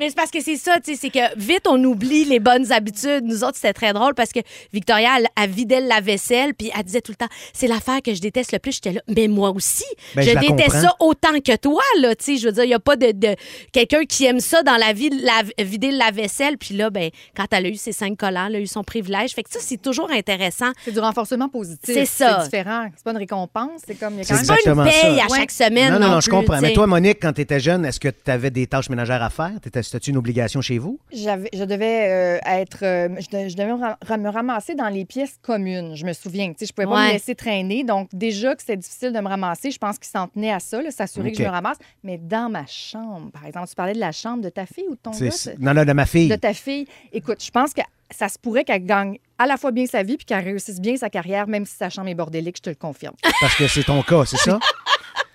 [0.00, 2.70] Mais c'est parce que c'est ça, tu sais, c'est que vite, on oublie les bonnes
[2.72, 3.24] habitudes.
[3.24, 4.40] Nous autres, c'était très drôle parce que
[4.72, 8.14] Victoria, elle, elle vidait la vaisselle, puis elle disait tout le temps, c'est l'affaire que
[8.14, 8.72] je déteste le plus.
[8.72, 10.80] J'étais là, mais moi aussi, Ben, je, déteste comprends.
[10.80, 12.36] ça autant que toi, là, tu sais.
[12.36, 13.36] Je veux dire, il n'y a pas de, de-
[13.72, 16.58] quelqu'un qui aime ça dans la vie, la, vider la vaisselle.
[16.58, 19.32] Puis là, ben, quand elle a eu ses cinq collants, elle a eu son privilège.
[19.34, 20.70] Fait que ça, c'est toujours intéressant.
[20.84, 21.94] C'est du renforcement positif.
[21.94, 22.38] C'est ça.
[22.40, 22.88] C'est différent.
[22.96, 23.82] C'est pas une récompense.
[23.86, 24.14] C'est comme.
[24.14, 25.24] il y a quand même- C'est pas une paye ça.
[25.24, 25.38] à Ouais.
[25.38, 25.92] chaque semaine.
[25.92, 26.60] non, non, non, je plus, comprends.
[26.60, 29.30] Mais toi, Monique, quand tu étais jeune, est-ce que tu avais des tâches ménagères à
[29.30, 29.52] faire?
[29.60, 30.98] T'étais- C'était-tu une obligation chez vous?
[31.12, 34.88] J'avais, je devais euh, être, euh, je, de- je devais me ra- me ramasser dans
[34.88, 35.94] les pièces communes.
[35.96, 37.06] Je me souviens, tu sais, je pouvais pas Ouais.
[37.08, 37.84] me laisser traîner.
[37.84, 40.80] Donc déjà que c'était difficile de me ramasser, je pense qu'il s'en tenait à ça,
[40.82, 41.78] là, s'assurer que je me ramasse.
[42.02, 44.94] Mais dans ma chambre, par exemple, tu parlais de la chambre de ta fille ou
[44.94, 46.28] de ton gars, C'est- de- Non, non, de ma fille.
[46.28, 46.86] de ta fille.
[47.12, 50.16] Écoute, je pense que ça se pourrait qu'elle gagne à la fois bien sa vie
[50.16, 52.76] puis qu'elle réussisse bien sa carrière, même si sa chambre est bordélique, je te le
[52.76, 53.14] confirme.
[53.40, 54.58] Parce que c'est ton cas, c'est ça?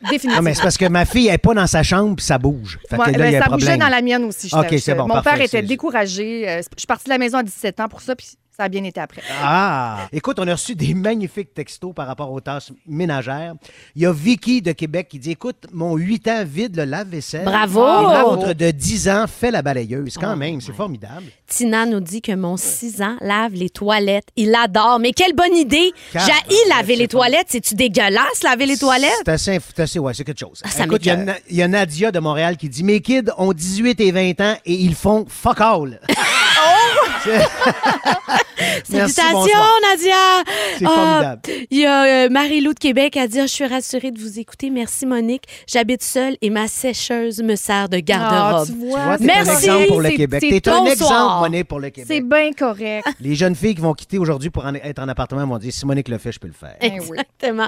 [0.03, 0.35] Définitivement.
[0.37, 2.37] Non, mais c'est parce que ma fille, elle n'est pas dans sa chambre, puis ça
[2.37, 2.79] bouge.
[2.89, 3.79] Fait que Ouais, là, ben, il y a un ça bougeait problème.
[3.79, 4.49] dans la mienne aussi.
[4.49, 6.47] je OK, c'est bon, Mon parfait, père était découragé.
[6.49, 8.69] Euh, Je suis partie de la maison à 17 ans pour ça, puis ça a
[8.69, 9.21] bien été après.
[9.41, 10.07] Ah!
[10.11, 13.55] Écoute, on a reçu des magnifiques textos par rapport aux tâches ménagères.
[13.95, 17.45] Il y a Vicky de Québec qui dit Écoute, mon 8 ans vide le lave-vaisselle.
[17.45, 17.81] Bravo!
[17.81, 20.17] Et l'autre de 10 ans fait la balayeuse.
[20.19, 21.25] Quand même, c'est formidable.
[21.47, 24.27] Tina nous dit que mon 6 ans lave les toilettes.
[24.35, 24.99] Il adore.
[24.99, 25.91] Mais quelle bonne idée!
[26.13, 27.47] J'ai laver les toilettes.
[27.49, 29.11] C'est-tu dégueulasse, laver les toilettes?
[29.25, 30.61] C'est assez, c'est assez- ouais, c'est quelque chose.
[30.63, 33.53] Ah, ça Écoute, il y, y a Nadia de Montréal qui dit Mes kids ont
[33.53, 35.99] 18 et 20 ans et ils font fuck all.
[36.07, 36.21] Merci,
[38.83, 39.47] Salutations.
[39.81, 40.43] Nadia!
[40.77, 41.41] C'est Ah, formidable.
[41.71, 44.69] Il y a euh, Marie-Lou de Québec à dire Je suis rassurée de vous écouter.
[44.69, 45.43] Merci, Monique.
[45.67, 48.61] J'habite seule et ma sécheuse me sert de garde-robe.
[48.61, 49.49] Ah, tu Tu vois, vois, t'es Merci.
[49.49, 50.39] un exemple pour le c'est- Québec.
[50.49, 51.39] c'est T'es un exemple.
[51.49, 52.25] Monique, pour le c'est Québec.
[52.27, 53.07] bien correct.
[53.19, 55.85] Les jeunes filles qui vont quitter aujourd'hui pour en- être en appartement vont dire Si
[55.85, 56.75] Monique le fait, je peux le faire.
[56.81, 57.17] Eh oui.
[57.17, 57.67] Exactement.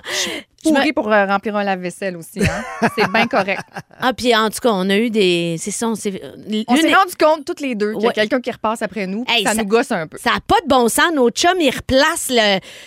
[0.63, 2.39] Je me- Pourri pour euh, remplir un lave-vaisselle aussi.
[2.41, 2.89] Hein?
[2.97, 3.61] C'est bien correct.
[3.97, 5.55] Ah, puis en tout cas, on a eu des.
[5.57, 6.21] C'est ça, on s'est.
[6.21, 8.13] On l'une- s'est rendu compte, toutes les deux, qu'il y a Ouais.
[8.13, 9.23] quelqu'un qui repasse après nous.
[9.27, 10.17] Hey, ça, ça- nous gosse un peu.
[10.17, 11.11] Ça n'a pas de bon sens.
[11.13, 12.31] Nos chums, ils replacent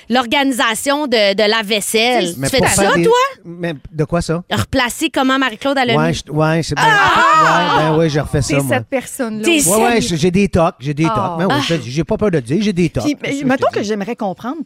[0.08, 2.34] l'organisation de, de la vaisselle.
[2.38, 3.14] Mais tu fais ça, des- toi?
[3.44, 4.42] Mais de quoi ça?
[4.50, 6.84] Replacer comment Marie-Claude a le Ouais, je- ouais, c'est bien.
[6.86, 7.76] Ah!
[7.78, 8.76] Ouais, ben ouais, j'ai refait ça, C'est moi.
[8.76, 9.44] cette personne-là.
[9.44, 11.14] T'es Ouais, ouais, j'ai des tocs, j'ai des Ah.
[11.38, 11.38] tocs.
[11.48, 13.04] Mais oui, je te dis, j'ai pas peur de le dire, j'ai des tocs.
[13.04, 14.58] Puis, mais, mettons je que j'aimerais comprendre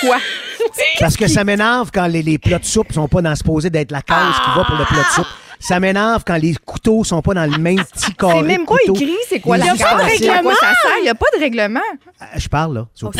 [0.00, 0.18] pourquoi?
[0.98, 3.92] Parce que ça m'énerve quand les, les plats de soupe sont pas dans supposé d'être
[3.92, 5.26] la case qui va pour le plat de soupe.
[5.66, 8.34] Ça m'énerve quand les couteaux sont pas dans le même petit carré.
[8.38, 8.94] C'est même de pas couteau.
[8.94, 10.26] écrit c'est quoi la ustensiles.
[10.26, 10.98] case, à quoi ça sert.
[10.98, 11.80] Il n'y a pas de règlement.
[12.20, 12.86] Euh, Je parle, là.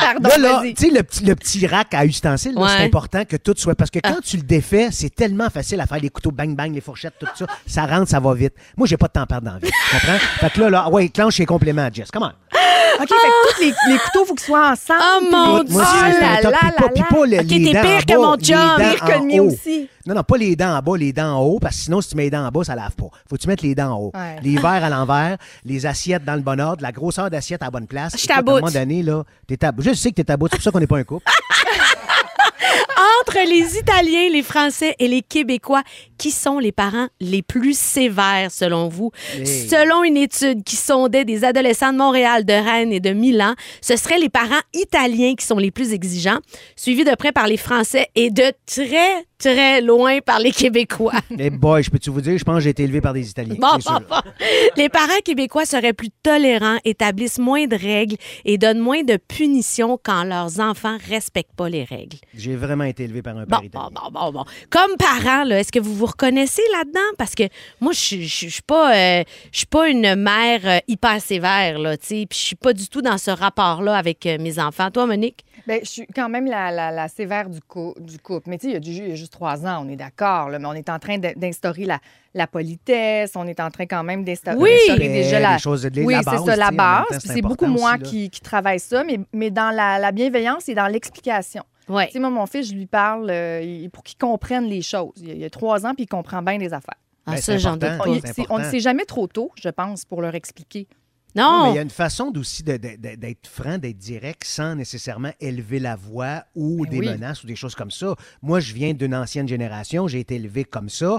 [0.00, 2.68] Pardon, Là, là, tu sais, le, petit- le petit rack à ustensiles, là, Ouais.
[2.78, 3.76] c'est important que tout soit.
[3.76, 6.80] Parce que quand tu le défais, c'est tellement facile à faire les couteaux bang-bang, les
[6.80, 7.46] fourchettes, tout ça.
[7.66, 8.54] Ça rentre, ça va vite.
[8.76, 9.68] Moi, j'ai pas de temps à perdre dans la vie.
[9.70, 10.18] Tu comprends?
[10.40, 12.08] Fait que là, là, ouais, clenche les compléments, Jess.
[12.12, 12.32] Comment?
[13.00, 15.00] OK, fait que tous les, les couteaux, il faut qu'ils soient ensemble.
[15.02, 15.74] Oh, mon Dieu!
[15.74, 16.54] Moi, Oh c'est là un top.
[16.54, 17.06] Puis pas, là puis là.
[17.10, 18.56] pas le- Ok, les t'es dents pire en que bas, mon les chum.
[18.56, 19.46] dents Pire que en le mien haut.
[19.52, 19.88] aussi.
[20.06, 22.08] Non, non, pas les dents en bas, les dents en haut, parce que sinon, si
[22.10, 23.06] tu mets les dents en bas, ça lave pas.
[23.28, 24.12] Faut que tu mettes les dents en haut.
[24.14, 24.36] Ouais.
[24.42, 27.70] Les verres à l'envers, les assiettes dans le bon ordre, la grosseur d'assiette à la
[27.70, 28.12] bonne place.
[28.12, 28.54] Je Écoute, À un t'aboute.
[28.62, 29.58] moment donné, là, t'es.
[29.80, 31.24] Je sais que t'es à bout, c'est pour ça qu'on n'est pas un couple.
[33.22, 35.82] Entre les Italiens, les Français et les Québécois,
[36.18, 39.10] qui sont les parents les plus sévères selon vous?
[39.34, 39.46] Hey.
[39.46, 43.96] Selon une étude qui sondait des adolescents de Montréal, de Rennes et de Milan, ce
[43.96, 46.38] seraient les parents italiens qui sont les plus exigeants,
[46.74, 51.20] suivis de près par les Français et de très, très loin par les Québécois.
[51.30, 53.56] Mais boy, je peux-tu vous dire, je pense que j'ai été élevé par des Italiens.
[53.58, 54.30] Bon, bon, bon.
[54.76, 59.98] Les parents québécois seraient plus tolérants, établissent moins de règles et donnent moins de punitions
[60.02, 62.16] quand leurs enfants respectent pas les règles.
[62.34, 63.88] J'ai vraiment été élevé par un Bon, père italien.
[63.94, 64.44] bon, bon, bon, bon.
[64.70, 67.00] Comme parent, est-ce que vous vous reconnaissez là-dedans?
[67.18, 67.44] Parce que
[67.80, 71.96] moi, je je suis pas, euh, je suis pas une mère euh, hyper sévère, là,
[71.96, 72.26] tu sais.
[72.28, 74.90] Puis je suis pas du tout dans ce rapport-là avec euh, mes enfants.
[74.90, 75.44] Toi, Monique?
[75.66, 78.50] Ben, je suis quand même la, la- la sévère du, cou- du couple.
[78.50, 79.96] Mais tu sais, il y a du- il y a juste trois ans, on est
[79.96, 80.48] d'accord.
[80.50, 81.98] là, Mais on est en train d'instaurer la,
[82.34, 83.32] la politesse.
[83.34, 84.98] On est en train quand même d'instaurer Oui!
[84.98, 87.04] déjà la, choses de oui, la c'est base, ça, la base.
[87.24, 90.86] c'est beaucoup moi qui, qui travaille ça, mais, mais dans la, la bienveillance et dans
[90.86, 91.64] l'explication.
[91.88, 92.06] Oui.
[92.06, 95.12] Tu sais, moi, mon fils, je lui parle euh, pour qu'il comprenne les choses.
[95.18, 96.98] Il y a, trois ans, puis il comprend bien les affaires.
[97.26, 98.04] Ah, Ben, ça, j'en doute pas.
[98.50, 100.86] On ne sait jamais trop tôt, je pense, pour leur expliquer.
[101.34, 105.78] Non, mais il y a une façon aussi d'être franc, d'être direct sans nécessairement élever
[105.78, 107.08] la voix ou Ben des oui.
[107.10, 108.14] menaces ou des choses comme ça.
[108.40, 111.18] Moi, je viens d'une ancienne génération, j'ai été élevé comme ça.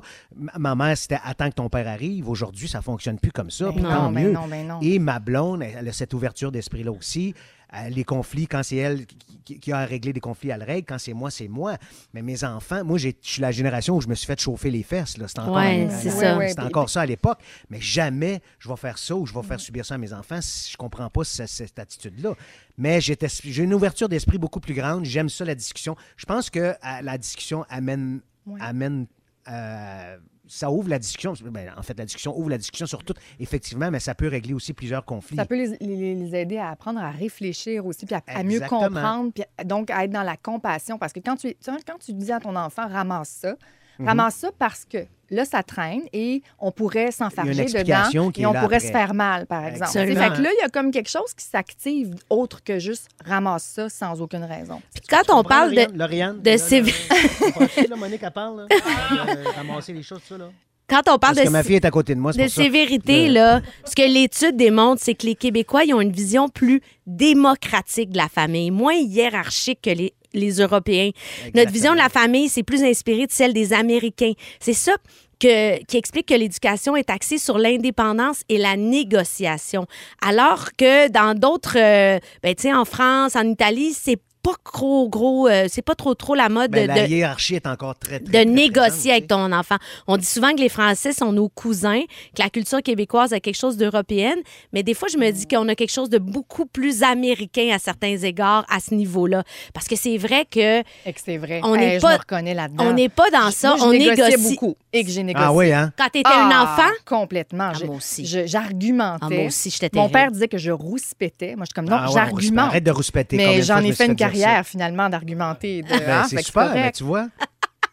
[0.57, 2.27] Ma- mère, c'était attends que ton père arrive.
[2.29, 3.71] Aujourd'hui, ça fonctionne plus comme ça.
[3.71, 4.31] puis Ben tant non, ben mieux.
[4.31, 4.79] non, ben non.
[4.81, 7.35] Et ma blonde, elle elle a cette ouverture d'esprit-là aussi.
[7.73, 10.63] Euh, les conflits, quand c'est elle qui, qui- qui a à régler des conflits, elle
[10.63, 10.85] règle.
[10.87, 11.77] Quand c'est moi, c'est moi.
[12.13, 14.83] Mais mes enfants, moi, je suis la génération où je me suis fait chauffer les
[14.83, 15.17] fesses.
[15.17, 15.27] là.
[15.27, 16.37] C'est encore, Ouais, c'est ça.
[16.37, 16.67] Ouais, c'était ouais.
[16.67, 17.39] encore ça à l'époque.
[17.69, 20.39] Mais jamais je vais faire ça ou je vais faire subir ça à mes enfants
[20.41, 22.35] si je comprends pas ce- cette attitude-là.
[22.77, 23.17] Mais j'ai
[23.63, 25.03] une ouverture d'esprit beaucoup plus grande.
[25.03, 25.95] J'aime ça, la discussion.
[26.15, 28.61] Je pense que euh, la discussion amène, Ouais.
[28.61, 29.07] amène
[29.49, 31.33] euh, ça ouvre la discussion.
[31.45, 34.53] Ben, en fait, la discussion ouvre la discussion sur tout, effectivement, mais ça peut régler
[34.53, 35.35] aussi plusieurs conflits.
[35.37, 38.59] Ça peut les, les- les aider à apprendre à réfléchir aussi, puis à, à mieux
[38.69, 40.97] comprendre, puis donc à être dans la compassion.
[40.97, 43.55] Parce que quand tu, quand tu dis à ton enfant, ramasse ça,
[43.99, 44.07] Mhm.
[44.07, 48.77] ramasse ça parce que là, ça traîne et on pourrait s'enfarger dedans et on pourrait
[48.77, 48.79] après.
[48.79, 49.87] se faire mal, par exemple.
[49.87, 50.23] Tu sais, Absolument.
[50.23, 53.63] Fait que là, il y a comme quelque chose qui s'active autre que juste ramasse
[53.63, 54.81] ça sans aucune raison.
[54.93, 58.65] Puis quand on parle de, Lauriane, de là, Monique, elle parle, là,
[59.35, 60.49] de ramasser les choses, ça, là.
[60.87, 62.43] quand on parle Parce que de ma fille est à côté de moi, c'est de
[62.45, 62.63] pour ça.
[62.63, 66.81] sévérité, là, ce que l'étude démontre, c'est que les Québécois, ils ont une vision plus
[67.05, 71.09] démocratique de la famille, moins hiérarchique que les, les Européens.
[71.53, 74.33] Notre vision de la famille, c'est plus inspiré de celle des Américains.
[74.59, 74.93] C'est ça
[75.39, 79.85] que- qui explique que l'éducation est axée sur l'indépendance et la négociation.
[80.25, 84.17] Alors que dans d'autres, euh, ben, tu sais, en France, en Italie, c'est
[84.51, 87.55] pas trop gros, euh, c'est pas trop trop la mode Ben, de, la de- hiérarchie
[87.55, 89.75] est encore très, très, de très négocier avec ton enfant.
[90.07, 92.01] On dit souvent que les Français sont nos cousins,
[92.35, 94.39] que la culture québécoise a quelque chose d'européenne,
[94.73, 97.79] mais des fois, je me dis qu'on a quelque chose de beaucoup plus américain à
[97.79, 99.43] certains égards à ce niveau-là.
[99.73, 101.59] Parce que c'est vrai que Et que c'est vrai.
[101.63, 102.85] On Hey, n'est je pas- me reconnais là-dedans.
[102.87, 104.37] on n'est pas dans ça, Moi, je on négocie.
[104.51, 105.47] beaucoup et que j'ai négocié.
[105.49, 105.91] Ah oui, hein?
[105.97, 107.71] Quand tu étais Ah, un enfant, Complètement.
[107.73, 108.25] Ah, moi aussi.
[108.25, 109.25] J'argumentais.
[109.25, 111.55] Ah, moi aussi, j'étais Mon père disait que je rouspétais.
[111.55, 112.69] Moi, je suis comme, non, Ah ouais, j'argumente.
[112.69, 113.37] Arrête de rouspéter.
[113.37, 114.25] Mais j'en ai fait une ça?
[114.41, 115.81] Carrière, finalement, d'argumenter.
[115.83, 116.95] de- Ben, hein, c'est super, mais correct.
[116.97, 117.27] tu vois.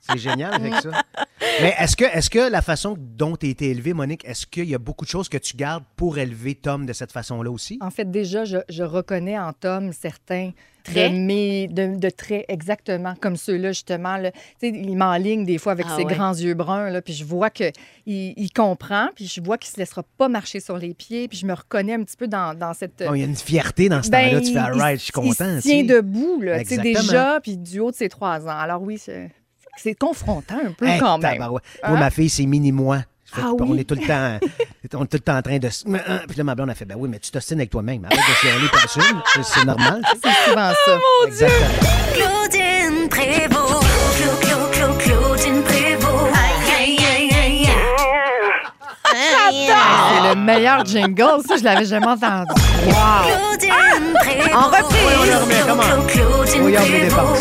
[0.08, 0.90] C'est génial avec ça.
[1.60, 4.68] Mais est-ce que, est que la façon dont tu as été élevé, Monique, est-ce qu'il
[4.68, 7.78] y a beaucoup de choses que tu gardes pour élever Tom de cette façon-là aussi?
[7.80, 10.50] En fait, déjà, je, je reconnais en Tom certains
[10.84, 11.12] Traits?
[11.12, 14.18] de, mes, de, de traits exactement comme ceux-là, justement.
[14.18, 14.32] Là.
[14.32, 16.14] Tu sais, il m'enligne des fois avec Ah ses ouais.
[16.14, 17.72] grands yeux bruns, là, puis je vois qu'il
[18.06, 21.46] il comprend, puis je vois qu'il se laissera pas marcher sur les pieds, puis je
[21.46, 23.02] me reconnais un petit peu dans, dans cette...
[23.02, 24.40] Bon, il y a une fierté dans ce Ben, temps-là.
[24.42, 25.56] Tu fais, right, je suis content.
[25.56, 28.58] Il tient debout, là, déjà, puis du haut de ses trois ans.
[28.58, 29.30] Alors oui, c'est
[29.76, 31.32] c'est confrontant un peu Hey, quand même.
[31.32, 31.62] tabarouette.
[31.82, 31.90] Hein?
[31.90, 32.98] Moi, ma fille, c'est mini-moi.
[33.36, 33.80] Ah On oui?
[33.80, 34.38] est tout le temps,
[34.94, 35.68] on est tout le temps en train de.
[35.68, 38.04] se- Puis là, ma blonde a fait, ben oui, mais tu t'ostines avec toi-même.
[38.04, 39.02] Arrête de chialer, sûr.
[39.34, 40.00] C'est- C'est normal.
[40.22, 40.98] C'est souvent ça.
[41.26, 41.68] Exactement.
[42.14, 43.84] Claudine Prévost.
[44.16, 46.32] Clo, clo, clo, Claudine Prévost.
[46.78, 47.68] Aïe, aïe, aïe, aïe.
[49.12, 52.52] C'est le meilleur jingle, ça, je l'avais jamais entendu.
[52.84, 54.54] Claudine Prévost.
[54.54, 55.00] En reprise.
[55.06, 55.82] Oui, on le remet, comment?
[56.64, 56.90] Oui, on Prévost.
[56.90, 57.40] dépense.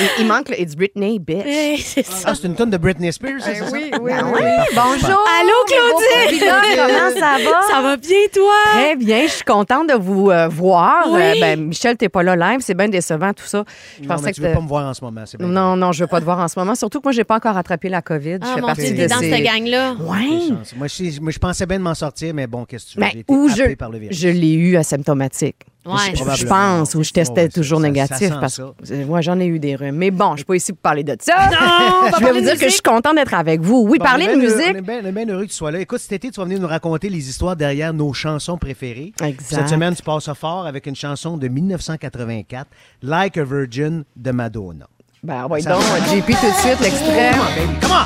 [0.00, 1.82] Il, il manque le It's Britney, bitch.
[1.84, 2.28] C'est ça.
[2.30, 3.72] Ah, c'est une tonne de Britney Spears, c'est Ben ça?
[3.72, 4.40] oui, oui, Ah oui.
[4.74, 5.24] Bonjour.
[5.40, 6.38] Allô, Claudine?
[6.38, 7.60] Claudine, comment ça va?
[7.70, 8.52] Ça va bien, toi?
[8.72, 11.04] Très bien, je suis contente de vous euh, voir.
[11.10, 11.20] Oui.
[11.20, 13.64] Euh, ben, Michel, t'es pas là live, c'est bien décevant tout ça.
[13.98, 15.36] Je Non, pensais mais que tu veux t'es- pas me voir en ce moment, c'est
[15.38, 15.46] bien.
[15.46, 16.74] Non, non, je veux pas te voir en ce moment.
[16.74, 18.32] Surtout que moi, j'ai pas encore attrapé la COVID.
[18.34, 19.30] je Ah, fais mon partie Dieu, de t'es dans ces...
[19.30, 19.92] cette gang-là.
[20.00, 20.54] Ouais.
[20.76, 23.04] Moi, je, moi, je pensais bien de m'en sortir, mais bon, qu'est-ce que tu veux?
[23.04, 24.18] Ben, J'ai été ou happé je, par le virus.
[24.18, 25.56] je l'ai eu asymptomatique.
[25.84, 26.14] Ouais.
[26.14, 28.28] Je- pense, ou je testais Ouais, ça- toujours ça- ça négatif.
[28.28, 28.72] sent parce ça.
[28.88, 29.96] que moi, j'en ai eu des rhumes.
[29.96, 31.34] Mais bon, je suis pas ici pour parler de ça.
[31.36, 32.70] on va je vais vous dire que je musique.
[32.70, 33.84] suis contente d'être avec vous.
[33.88, 34.72] Oui, Bon, parler de bien heureux- musique.
[34.74, 35.80] On est bien, on est bien heureux que tu sois là.
[35.80, 39.12] Écoute, cet été, tu vas venir nous raconter les histoires derrière nos chansons préférées.
[39.20, 39.42] Exact.
[39.60, 42.68] Cette semaine, tu passes fort avec une chanson de 1984,
[43.02, 44.86] Like a Virgin de Madonna.
[45.24, 45.82] Ben, ouais, Ça donc.
[45.82, 47.30] JP, tout de suite, l'extrait.
[47.32, 48.04] Come on, baby, come on!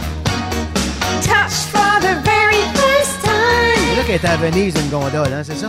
[3.89, 5.69] C'est là qu'elle était à Venise, une gondole, hein, c'est ça?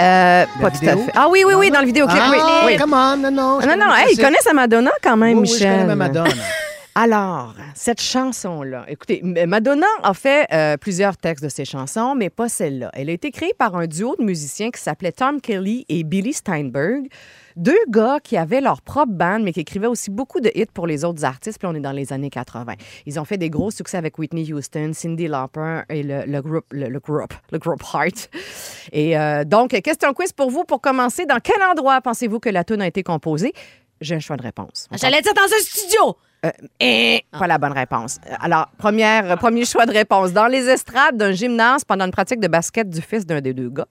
[0.00, 1.12] Euh, pas tout à fait.
[1.14, 2.38] Ah oui, oui, oui, dans le vidéoclip, ah, oui.
[2.66, 2.76] oui.
[2.76, 3.60] come on, non, non.
[3.60, 5.86] Non, non, hey, ils connaissent Madonna quand même, Oui, oui, je connais Michel.
[5.86, 6.30] ma Madonna.
[6.96, 12.48] Alors, cette chanson-là, écoutez, Madonna a fait euh, plusieurs textes de ses chansons, mais pas
[12.48, 12.90] celle-là.
[12.94, 16.32] Elle a été créée par un duo de musiciens qui s'appelait Tom Kelly et Billy
[16.32, 17.08] Steinberg.
[17.56, 20.86] Deux gars qui avaient leur propre band, mais qui écrivaient aussi beaucoup de hits pour
[20.86, 21.58] les autres artistes.
[21.58, 22.74] Puis on est dans les années 80.
[23.06, 26.66] Ils ont fait des gros succès avec Whitney Houston, Cindy Lauper et le, le groupe,
[26.72, 28.28] le, le groupe, le groupe Heart.
[28.92, 30.64] Et euh, donc, question quiz pour vous.
[30.64, 33.52] Pour commencer, dans quel endroit pensez-vous que la tune a été composée?
[34.00, 34.88] J'ai un choix de réponse.
[34.92, 36.16] J'allais dire dans un studio.
[36.80, 38.18] Et pas la bonne réponse.
[38.40, 40.32] Alors, première, euh, premier choix de réponse.
[40.32, 43.70] Dans les estrades d'un gymnase pendant une pratique de basket du fils d'un des deux
[43.70, 43.86] gars.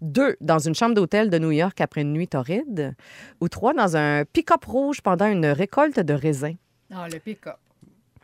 [0.00, 2.94] Deux, dans une chambre d'hôtel de New York après une nuit torride.
[3.40, 6.56] Ou trois, dans un pick-up rouge pendant une récolte de raisins.
[6.90, 7.56] Non, le pick-up.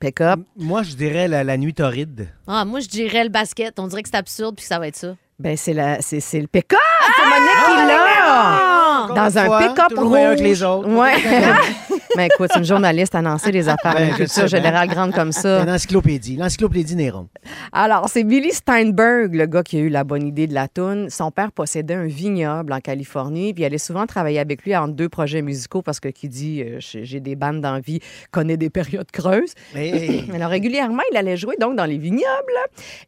[0.01, 0.41] Pick-up.
[0.57, 2.29] Moi, je dirais la, la nuit torride.
[2.47, 3.79] Ah, moi, je dirais le basket.
[3.79, 5.17] On dirait que c'est absurde puis que ça va être ça.
[5.39, 6.79] Ben, c'est le pick-up!
[7.17, 9.09] c'est Monique qui l'a!
[9.15, 10.39] Dans un pick-up rouge.
[10.41, 10.89] les autres.
[10.89, 11.15] Ouais.
[12.17, 15.65] Mais écoute, une journaliste annoncé des affaires Ben, de culture générale grande comme ça.
[15.65, 16.37] L'encyclopédie.
[16.37, 17.29] L'encyclopédie Néron.
[17.73, 21.11] Alors, c'est Billy Steinberg, le gars qui a eu la bonne idée de la toune.
[21.11, 24.95] Son père possédait un vignoble en Californie, puis il allait souvent travailler avec lui entre
[24.95, 28.71] deux projets musicaux parce que qui dit euh, j'ai j'ai des bandes d'envie, connaît des
[28.71, 29.55] périodes creuses.
[29.75, 30.25] Hey.
[30.33, 32.25] Alors, régulièrement, il allait jouer donc dans les vignobles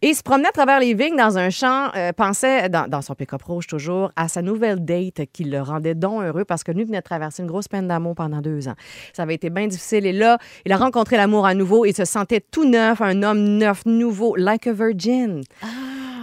[0.03, 3.15] et il se promenait à travers les vignes dans un champ, euh, pensait, dans, son
[3.15, 6.85] pick-up rouge toujours, à sa nouvelle date qui le rendait donc heureux parce que lui
[6.85, 8.75] venait de traverser une grosse peine d'amour pendant deux ans.
[9.13, 12.05] Ça avait été bien difficile et là, il a rencontré l'amour à nouveau et se
[12.05, 15.43] sentait tout neuf, un homme neuf, nouveau, like a virgin.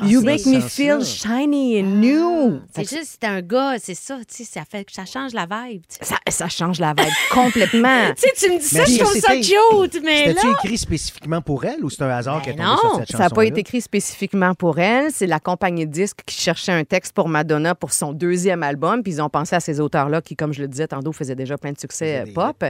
[0.05, 2.61] You c'est make me feel shiny and new.
[2.75, 5.45] C'est juste, c'est un gars, c'est ça, tu sais, ça fait que ça change la
[5.45, 5.83] vibe.
[5.87, 6.05] tu.
[6.05, 8.01] Ça, ça change la vibe complètement.
[8.15, 10.41] Tu sais, tu me dis ça, je trouve ça cute, mais là.
[10.41, 12.99] C'était-tu écrit spécifiquement pour elle ou c'est un hasard Ben qui est tombé sur non,
[12.99, 15.11] cette Ça n'a pas été écrit spécifiquement pour elle.
[15.11, 19.03] C'est la compagnie de disques qui cherchait un texte pour Madonna pour son deuxième album.
[19.03, 21.57] Puis ils ont pensé à ces auteurs-là qui, comme je le disais tantôt, faisaient déjà
[21.57, 22.63] plein de succès euh, pop.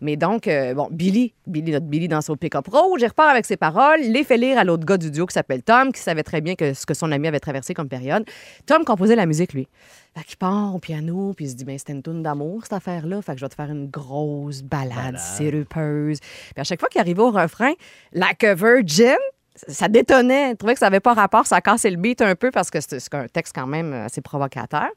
[0.00, 3.46] Mais donc, euh, bon, Billy, Billy, notre Billy dans son pick-up rouge, il repart avec
[3.46, 6.22] ses paroles, les fait lire à l'autre gars du duo qui s'appelle Tom, qui savait
[6.22, 8.24] très bien que ce que son ami avait traversé comme période.
[8.66, 9.68] Tom composait la musique, lui.
[10.16, 12.74] Fait qu'il part au piano, puis il se dit, ben, c'était une toune d'amour, cette
[12.74, 13.20] affaire-là.
[13.22, 16.20] Fait que je vais te faire une grosse balade sirupeuse.
[16.20, 17.72] Puis à chaque fois qu'il arrivait au refrain,
[18.12, 19.16] Like a Virgin,
[19.54, 20.50] ça détonnait.
[20.52, 22.78] Il trouvait que ça n'avait pas rapport, ça cassait le beat un peu parce que
[22.80, 24.88] c'est un texte quand même assez provocateur.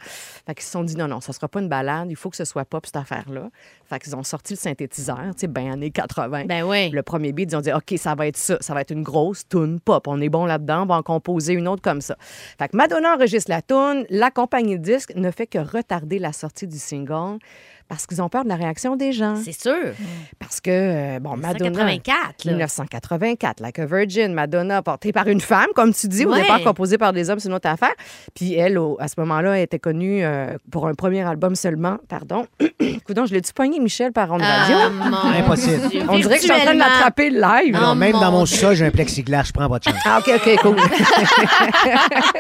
[0.46, 2.36] Fait qu'ils se sont dit non, non, ça sera pas une balade, il faut que
[2.36, 3.50] ce soit pop cette affaire-là.
[3.86, 6.46] Fait qu'ils ont sorti le synthétiseur, tu sais, ben années 80.
[6.46, 6.90] Ben oui.
[6.90, 9.04] Le premier beat, ils ont dit OK, ça va être ça, ça va être une
[9.04, 10.08] grosse tune pop.
[10.08, 12.18] On est bon là-dedans, on va en composer une autre comme ça.
[12.58, 16.34] Fait que Madonna enregistre la tune, la compagnie de disques ne fait que retarder la
[16.34, 17.38] sortie du single
[17.88, 19.36] parce qu'ils ont peur de la réaction des gens.
[19.44, 19.74] C'est sûr.
[20.40, 21.70] Parce que, euh, bon, Madonna.
[21.70, 22.52] 1984, là.
[22.52, 26.42] 1984, Like a Virgin, Madonna, portée par une femme, comme tu dis, au Ouais.
[26.42, 27.94] départ composée par des hommes, c'est une autre affaire.
[28.36, 31.98] Puis elle, au- à ce moment-là, elle était connue euh, pour un premier album seulement.
[32.10, 32.46] Pardon.
[33.06, 34.76] Coudon, je l'ai-tu pogné, Michel, par onde radio?
[34.80, 35.88] Ah, mon Impossible.
[35.90, 36.02] Dieu.
[36.10, 37.74] On dirait que je suis en train de l'attraper live.
[37.74, 39.96] Non, Oh, même mon dans mon sol, j'ai un plexiglas, je prends pas de chance.
[40.06, 40.76] Ah, OK, OK, cool.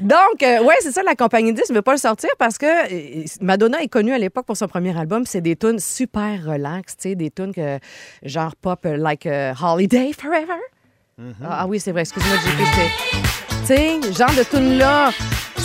[0.00, 3.42] Donc, euh, ouais, c'est ça, la compagnie 10 ne veut pas le sortir parce que
[3.44, 5.24] Madonna est connue à l'époque pour son premier album.
[5.24, 7.78] C'est des tunes super relax, tu sais, des tunes que,
[8.22, 10.60] genre pop, euh, like euh, Holiday Forever.
[11.42, 12.90] ah, ah oui, c'est vrai, excuse-moi, c'était.
[13.62, 15.10] Tu sais, genre de tune là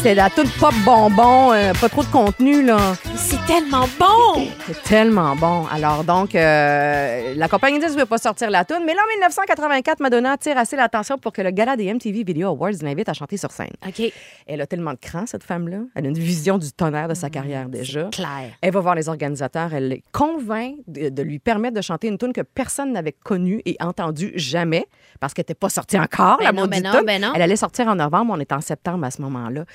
[0.07, 2.77] c'était la tune pop bonbon, euh, pas trop de contenu, là.
[3.17, 4.47] C'est tellement bon!
[4.65, 5.65] C'est tellement bon.
[5.69, 9.09] Alors, donc, euh, la compagnie 10 ne veut pas sortir la tune, mais là, en
[9.15, 13.13] 1984, Madonna attire assez l'attention pour que le gala des MTV Video Awards l'invite à
[13.13, 13.73] chanter sur scène.
[13.85, 14.01] OK.
[14.45, 15.79] Elle a tellement de cran, cette femme-là.
[15.93, 18.07] Elle a une vision du tonnerre de sa carrière déjà.
[18.13, 18.53] Claire.
[18.61, 22.17] Elle va voir les organisateurs, elle les convainc de, de lui permettre de chanter une
[22.17, 24.87] tune que personne n'avait connue et entendue jamais,
[25.19, 27.31] parce qu'elle n'était pas sortie encore, Ben la non, maudite ben non, ben non.
[27.35, 29.65] Elle allait sortir en novembre, on est en septembre à ce moment-là.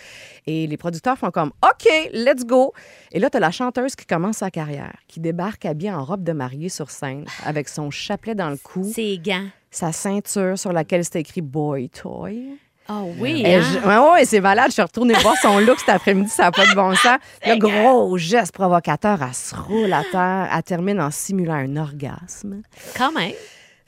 [0.46, 2.72] Et les producteurs font comme OK, let's go.
[3.12, 6.24] Et là, tu as la chanteuse qui commence sa carrière, qui débarque habillée en robe
[6.24, 9.46] de mariée sur scène, avec son chapelet dans le cou, C'est gants.
[9.70, 12.56] sa ceinture sur laquelle c'était écrit Boy Toy.
[12.88, 13.60] Oh oui, Et hein?
[13.60, 14.66] je- ouais, ouais, c'est malade.
[14.68, 17.18] Je suis retournée voir son look cet après-midi, ça n'a pas de bon sens.
[17.46, 22.62] Le gros geste provocateur, elle se roule à terre, elle termine en simulant un orgasme.
[22.96, 23.32] Quand même.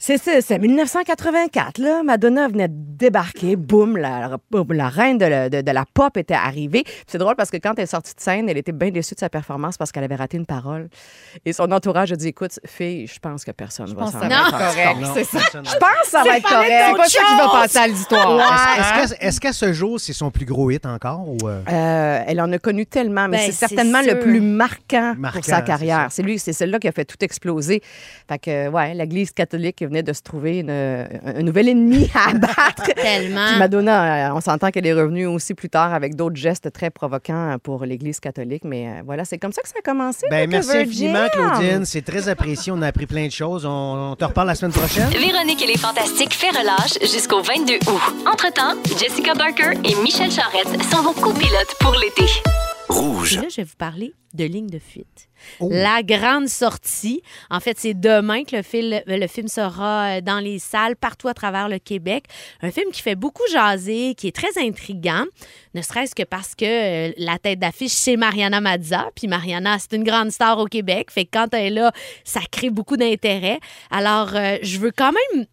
[0.07, 2.03] C'est ça, c'est 1984, là.
[2.03, 4.37] Madonna venait de débarquer, boum, la,
[4.69, 6.83] la reine de, la- de- de la pop était arrivée.
[7.07, 9.19] C'est drôle parce que quand elle est sortie de scène, elle était bien déçue de
[9.19, 10.89] sa performance parce qu'elle avait raté une parole.
[11.43, 14.27] Et son entourage a dit Écoute, fille, je pense que personne va pense s'en va
[14.43, 14.97] rendre correct.
[15.15, 15.39] C'est ça.
[15.53, 15.71] Je pense
[16.03, 16.71] que ça va être correct.
[16.91, 19.09] C'est pas ça qui va passer à l'histoire.
[19.19, 21.27] Est-ce qu'à ce jour, c'est son plus gros hit encore?
[21.27, 21.61] Ou euh?
[21.67, 25.45] Euh, elle en a connu tellement, mais Ben, c'est certainement le plus marquant, Marquant, pour
[25.45, 26.07] sa c'est carrière.
[26.11, 27.81] C'est lui, c'est celle-là qui a fait tout exploser.
[28.29, 32.83] Fait que, ouais, l'Église catholique venait de se trouver une- un nouvel ennemi à abattre.
[32.83, 33.57] Puis Tellement.
[33.57, 37.55] Madonna, euh, on s'entend qu'elle est revenue aussi plus tard avec d'autres gestes très provocants
[37.63, 38.63] pour l'Église catholique.
[38.65, 40.27] Mais euh, voilà, c'est comme ça que ça a commencé.
[40.29, 41.15] Ben, merci Virgin.
[41.15, 41.85] infiniment, Claudine.
[41.85, 42.71] C'est très apprécié.
[42.75, 43.65] On a appris plein de choses.
[43.65, 45.07] On, on te reparle la semaine prochaine.
[45.09, 48.01] Véronique et les Fantastiques fait relâche jusqu'au 22 août.
[48.31, 52.25] Entre-temps, Jessica Barker et Michel Charette sont vos copilotes pour l'été.
[52.95, 53.33] Rouge.
[53.33, 55.29] Et là, je vais vous parler de ligne de fuite.
[55.59, 55.69] Oh.
[55.71, 57.21] La grande sortie.
[57.49, 61.27] En fait, c'est demain que le, fil- le film sera euh, dans les salles partout
[61.27, 62.25] à travers le Québec.
[62.61, 65.23] Un film qui fait beaucoup jaser, qui est très intriguant,
[65.73, 66.65] ne serait-ce que parce que
[67.09, 69.09] euh, la tête d'affiche, c'est Mariana Mazza.
[69.15, 71.11] Puis Mariana, c'est une grande star au Québec.
[71.11, 71.91] Fait que quand elle est là,
[72.23, 73.59] ça crée beaucoup d'intérêt.
[73.91, 75.45] Alors, euh, je veux quand même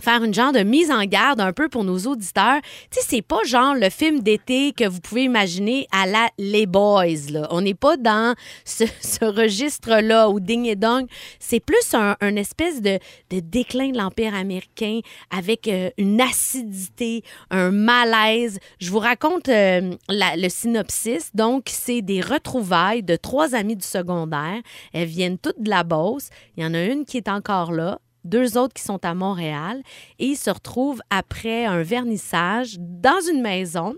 [0.00, 2.60] faire une genre de mise en garde un peu pour nos auditeurs.
[2.90, 6.66] Tu sais, c'est pas genre le film d'été que vous pouvez imaginer à la Les
[6.66, 7.30] Boys.
[7.30, 7.46] Là.
[7.50, 8.34] On n'est pas dans
[8.64, 8.84] ce,
[9.24, 11.06] registre-là ou Ding et Dong.
[11.38, 12.98] C'est plus un, espèce de,
[13.30, 18.58] déclin de l'Empire américain avec euh, une acidité, un malaise.
[18.80, 21.30] Je vous raconte euh, le synopsis.
[21.34, 24.60] Donc, c'est des retrouvailles de trois amies du secondaire.
[24.92, 26.28] Elles viennent toutes de la Beauce.
[26.56, 29.82] Il y en a une qui est encore là deux autres qui sont à Montréal
[30.18, 33.94] et ils se retrouvent après un vernissage dans une maison,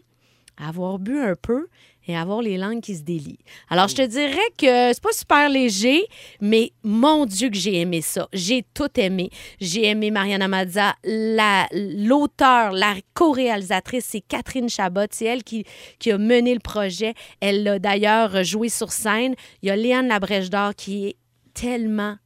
[0.56, 1.66] avoir bu un peu
[2.10, 3.38] et avoir les langues qui se délient.
[3.68, 6.06] Alors, je te dirais que c'est pas super léger,
[6.40, 8.26] mais mon Dieu que j'ai aimé ça.
[8.32, 9.28] J'ai tout aimé.
[9.60, 15.02] J'ai aimé Mariana Mazza, la- l'auteur, la co-réalisatrice, c'est Catherine Chabot.
[15.10, 15.64] C'est elle qui,
[15.98, 17.12] qui a mené le projet.
[17.40, 19.34] Elle l'a d'ailleurs joué sur scène.
[19.62, 21.16] Il y a Léane Labrèche d'Or qui est
[21.52, 22.16] tellement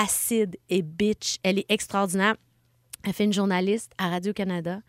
[0.00, 1.36] acide et bitch.
[1.42, 2.36] Elle est extraordinaire.
[3.02, 4.80] Elle fait une journaliste à Radio-Canada.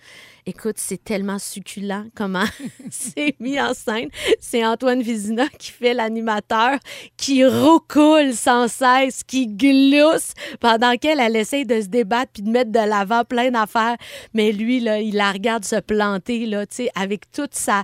[0.45, 2.45] Écoute, c'est tellement succulent comment
[2.89, 4.09] c'est mis en scène.
[4.41, 6.78] C'est Antoine Vizina qui fait l'animateur,
[7.16, 12.49] qui roucoule sans cesse, qui glousse pendant qu'elle, elle essaye de se débattre puis de
[12.49, 13.95] mettre de l'avant plein d'affaires.
[14.34, 17.84] Mais lui, là, il la regarde se planter, là, tu sais, avec toute sa...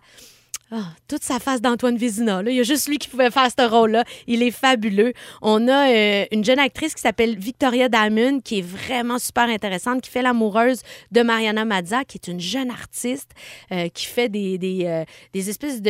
[0.69, 2.43] Ah, toute sa face d'Antoine Vézina.
[2.43, 2.51] Là.
[2.51, 4.03] Il y a juste lui qui pouvait faire ce rôle-là.
[4.27, 5.13] Il est fabuleux.
[5.41, 10.01] On a euh, une jeune actrice qui s'appelle Victoria Damon, qui est vraiment super intéressante,
[10.01, 13.31] qui fait l'amoureuse de Mariana Mazza, qui est une jeune artiste
[13.71, 15.81] euh, qui fait des, des, euh, des espèces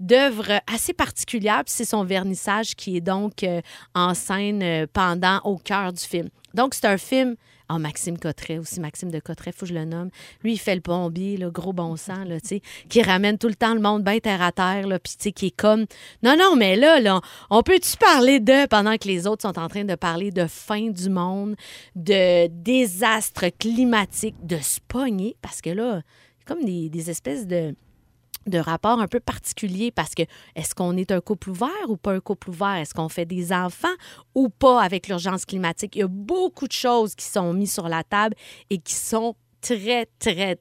[0.00, 1.64] d'œuvres assez particulières.
[1.66, 3.44] C'est son vernissage qui est donc
[3.94, 6.30] en scène pendant au cœur du film.
[6.54, 7.36] Donc, c'est un film.
[7.68, 10.10] Ah, Maxime Cotteret aussi, Maxime de Cotteret, faut que je le nomme.
[10.42, 13.48] Lui, il fait le bombier, le gros bon sang, là, tu sais, qui ramène tout
[13.48, 15.86] le temps le monde bien terre à terre, là, puis qui est comme...
[16.22, 19.68] Non, non, mais là, là on peut-tu parler de, pendant que les autres sont en
[19.68, 21.56] train de parler de fin du monde,
[21.96, 26.02] de désastres climatiques, de se pogner, parce que là,
[26.44, 27.74] comme des, des espèces de
[28.46, 30.22] de rapports un peu particuliers parce que
[30.54, 32.76] est-ce qu'on est un couple ouvert ou pas un couple ouvert?
[32.76, 33.94] Est-ce qu'on fait des enfants
[34.34, 35.96] ou pas avec l'urgence climatique?
[35.96, 38.36] Il y a beaucoup de choses qui sont mises sur la table
[38.70, 40.58] et qui sont très, très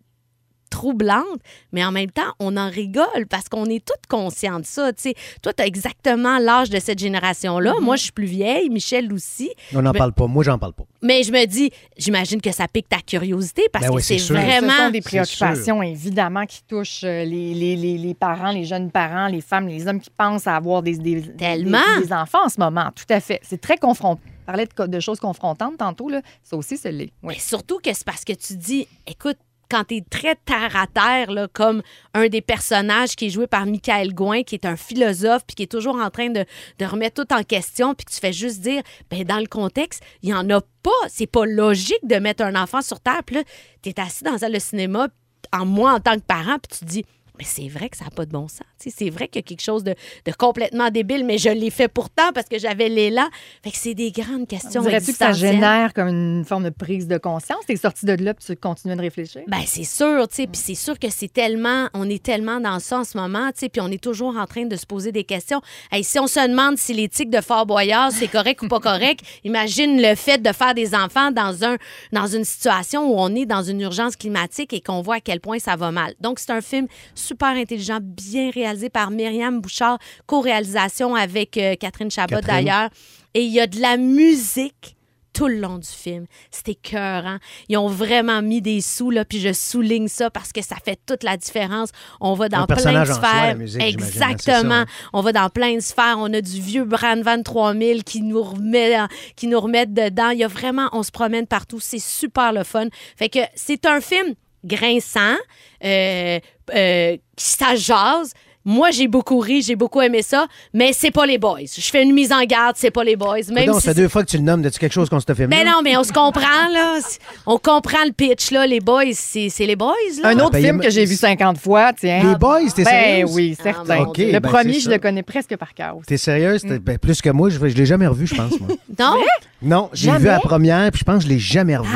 [0.73, 1.39] troublantes,
[1.71, 4.91] mais en même temps, on en rigole parce qu'on est toutes conscients de ça.
[4.91, 5.13] Tu sais,
[5.43, 7.75] toi, tu as exactement l'âge de cette génération-là.
[7.79, 9.51] Moi, je suis plus vieille, Michel aussi.
[9.73, 10.25] On n'en Mais- parle pas.
[10.27, 10.83] Moi, j'en parle pas.
[11.03, 14.17] Mais je me dis, j'imagine que ça pique ta curiosité parce Ben que oui, c'est
[14.17, 14.71] vraiment...
[14.71, 18.89] Ce sont des préoccupations, évidemment, qui touchent euh, les, les, les, les parents, les jeunes
[18.89, 21.77] parents, les femmes, les hommes qui pensent à avoir des, des, Tellement.
[21.99, 22.89] des, des enfants en ce moment.
[22.95, 23.39] Tout à fait.
[23.43, 24.21] C'est très confrontant.
[24.43, 26.21] On parlait de, de choses confrontantes tantôt, là.
[26.43, 27.11] ça aussi, c'est l'est.
[27.23, 27.35] Oui.
[27.35, 29.37] Mais surtout que c'est parce que tu dis, écoute,
[29.73, 31.81] quand tu es très terre à terre, comme
[32.13, 35.63] un des personnages qui est joué par Michael Gouin, qui est un philosophe, puis qui
[35.63, 36.45] est toujours en train de,
[36.79, 40.35] remettre tout en question, puis tu fais juste dire, ben dans le contexte, il n'y
[40.35, 40.91] en a pas.
[41.07, 43.23] C'est pas logique de mettre un enfant sur terre.
[43.25, 43.37] Puis
[43.81, 45.07] tu es assis dans de cinéma,
[45.51, 47.05] en moi en tant que parent, puis tu te dis,
[47.39, 48.61] mais c'est vrai que ça n'a pas de bon sens.
[48.77, 51.87] C'est vrai qu'il y a quelque chose de, de complètement débile, mais je l'ai fait
[51.87, 53.27] pourtant parce que j'avais l'élan.
[53.63, 57.07] Fait que c'est des grandes questions Dirais-tu que ça génère comme une forme de prise
[57.07, 57.65] de conscience?
[57.65, 59.41] T'es sorti de là puis tu continues de réfléchir?
[59.47, 62.79] Ben c'est sûr, tu sais, puis c'est sûr que c'est tellement, on est tellement dans
[62.79, 65.11] ça en ce moment, tu sais, puis on est toujours en train de se poser
[65.11, 65.61] des questions.
[65.91, 69.21] Hey, si on se demande si l'éthique de Fort Boyard c'est correct ou pas correct,
[69.43, 71.77] imagine le fait de faire des enfants dans un
[72.11, 75.39] dans une situation où on est dans une urgence climatique et qu'on voit à quel
[75.39, 76.13] point ça va mal.
[76.21, 76.87] Donc c'est un film
[77.23, 82.89] super intelligent, bien réalisé par Myriam Bouchard, co-réalisation avec euh, Catherine Chabot d'ailleurs,
[83.33, 84.95] et il y a de la musique
[85.33, 86.27] tout le long du film.
[86.51, 87.37] C'était écœurant.
[87.67, 90.99] Ils ont vraiment mis des sous, là, puis je souligne ça parce que ça fait
[91.07, 91.89] toute la différence.
[92.21, 93.47] On va dans Un plein de soi, sphères.
[93.47, 94.85] la musique, j'imagine, hein, Exactement.
[94.85, 95.09] ça.
[95.11, 96.17] On va dans plein de sphères.
[96.19, 98.95] On a du vieux Brandvan 3000 qui nous remet,
[99.35, 100.29] qui nous remet dedans.
[100.29, 101.79] Il y a vraiment, on se promène partout.
[101.79, 102.85] C'est super le fun.
[103.17, 105.35] Fait que c'est un film grinçant,
[105.83, 106.39] euh,
[106.73, 108.33] euh, ça jase.
[108.65, 111.59] Moi, j'ai beaucoup ri, j'ai beaucoup aimé ça, mais c'est pas les boys.
[111.77, 113.39] Je fais une mise en garde, c'est pas les boys.
[113.53, 114.65] Même Non, si ça fait deux fois que tu le nommes.
[114.65, 116.97] As-tu quelque chose qu'on se te fait mais non, mais on se comprend, là.
[117.45, 118.65] On comprend le pitch, là.
[118.65, 119.91] Les boys, c'est c'est les boys,
[120.21, 120.29] là.
[120.29, 122.23] Un autre ben, film que j'ai vu 50 fois, tiens.
[122.23, 123.31] Les boys, t'es Ben sérieuse?
[123.35, 124.05] oui, Ah, certain.
[124.17, 125.97] le ben, premier, c'est je le connais presque par cœur.
[126.07, 126.61] T'es sérieuse?
[126.61, 128.69] T'es- ben, plus que moi, je, je l'ai jamais revu, je pense, moi.
[128.97, 129.15] Non?
[129.61, 131.89] Non, j'ai vu la première, puis je pense que je l'ai jamais revu.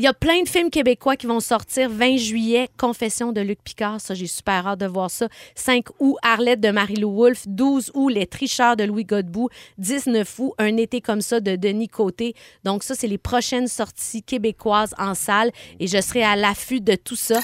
[0.00, 2.70] Il y a plein de films québécois qui vont sortir 20 juillet.
[2.78, 5.28] Confession de Luc Picard, ça, j'ai super hâte de voir ça.
[5.56, 7.46] 5 août, Arlette de Marie-Lou Wolfe.
[7.46, 9.50] 12 août, Les Tricheurs de Louis Godbout.
[9.76, 12.34] 19 août, Un été comme ça de Denis Côté.
[12.64, 16.94] Donc, ça, c'est les prochaines sorties québécoises en salle et je serai à l'affût de
[16.94, 17.38] tout ça.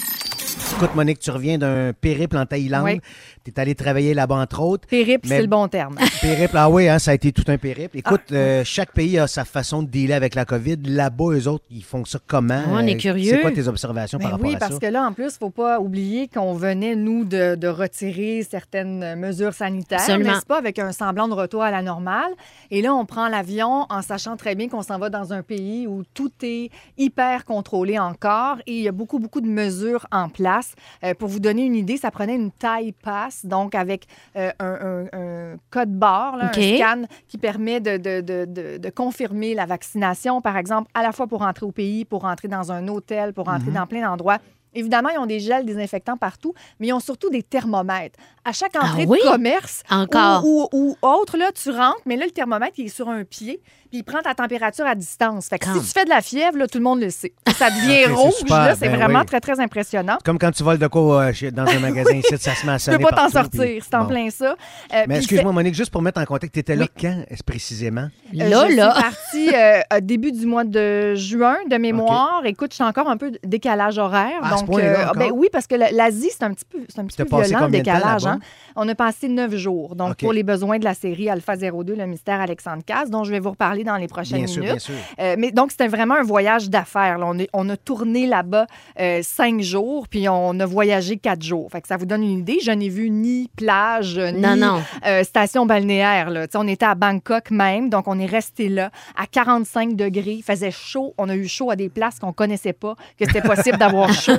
[0.75, 2.83] Écoute, Monique, tu reviens d'un périple en Thaïlande.
[2.83, 3.01] Oui.
[3.43, 4.87] Tu es allé travailler là-bas, entre autres.
[4.87, 5.95] Périple, Mais- c'est le bon terme.
[6.21, 7.97] Périple, ah oui, hein, ça a été tout un périple.
[7.97, 10.77] Écoute, euh, chaque pays a sa façon de dealer avec la COVID.
[10.85, 12.61] Là-bas, eux autres, ils font ça comment?
[12.69, 13.31] On est Euh, curieux.
[13.31, 14.79] C'est quoi tes observations par Ben rapport oui, à parce ça?
[14.79, 18.43] que là, en plus, il ne faut pas oublier qu'on venait, nous, de, de retirer
[18.47, 22.31] certaines mesures sanitaires, n'est-ce pas, avec un semblant de retour à la normale.
[22.69, 25.87] Et là, on prend l'avion en sachant très bien qu'on s'en va dans un pays
[25.87, 30.29] où tout est hyper contrôlé encore et il y a beaucoup, beaucoup de mesures en
[30.29, 30.56] place.
[31.03, 34.05] Euh, pour vous donner une idée, ça prenait une taille passe, donc avec
[34.35, 34.65] euh, un,
[35.13, 39.53] un- un code barre, là, un scan qui permet de, de- de- de- de confirmer
[39.53, 42.87] la vaccination, par exemple, à la fois pour rentrer au pays, pour rentrer dans un
[42.87, 43.53] hôtel, pour Mhm.
[43.53, 44.37] rentrer dans plein d'endroits.
[44.73, 48.19] Évidemment, ils ont des gels désinfectants partout, mais ils ont surtout des thermomètres.
[48.45, 49.17] À chaque entrée Ah oui?
[49.23, 50.43] de commerce Encore?
[50.45, 53.23] ou, ou- ou autre, là, tu rentres, mais là, le thermomètre, il est sur un
[53.23, 53.59] pied,
[53.89, 55.47] puis il prend ta température à distance.
[55.47, 57.33] Fait que si tu fais de la fièvre, là, tout le monde le sait.
[57.55, 59.25] Ça devient Ok, c'est rouge, super, là, c'est ben vraiment oui.
[59.25, 60.17] très, très impressionnant.
[60.23, 62.77] Comme quand tu voles de quoi euh, dans un magasin ici, ça se met à
[62.79, 64.07] Tu peux pas t'en sortir, puis- c'est en Bon.
[64.09, 64.55] plein ça.
[64.93, 68.07] Euh, Mais excuse-moi, Monique, juste pour mettre en contexte, tu étais là quand précisément?
[68.35, 68.93] Euh, Là, je là.
[68.93, 72.41] suis partie euh, début du mois de juin de mémoire.
[72.45, 74.41] Écoute, je suis encore un peu décalage horaire.
[74.43, 77.05] Ce donc, ah, ben oui, parce que la- l'Asie, c'est un petit peu, c'est un
[77.05, 78.25] petit peu violent le décalage.
[78.25, 78.39] hein.
[78.75, 79.95] On a passé neuf jours.
[79.95, 83.31] Donc, pour les besoins de la série Alpha 02, le mystère Alexandre Casse, dont je
[83.31, 84.75] vais vous reparler dans les prochaines Bien sûr, minutes.
[84.75, 84.95] bien sûr.
[85.19, 87.17] Euh, mais donc, c'était vraiment un voyage d'affaires.
[87.21, 88.67] On, est- on a tourné là-bas
[88.99, 91.69] euh, cinq jours, puis on a voyagé quatre jours.
[91.71, 92.59] Fait que ça vous donne une idée.
[92.63, 94.81] Je n'ai vu ni plage, ni Non, non.
[95.05, 96.29] euh, station balnéaire.
[96.29, 96.47] Là.
[96.55, 100.33] On était à Bangkok même, donc on est resté là à 45 degrés.
[100.33, 101.13] Il faisait chaud.
[101.17, 104.33] On a eu chaud à des places qu'on connaissait pas, que c'était possible d'avoir chaud.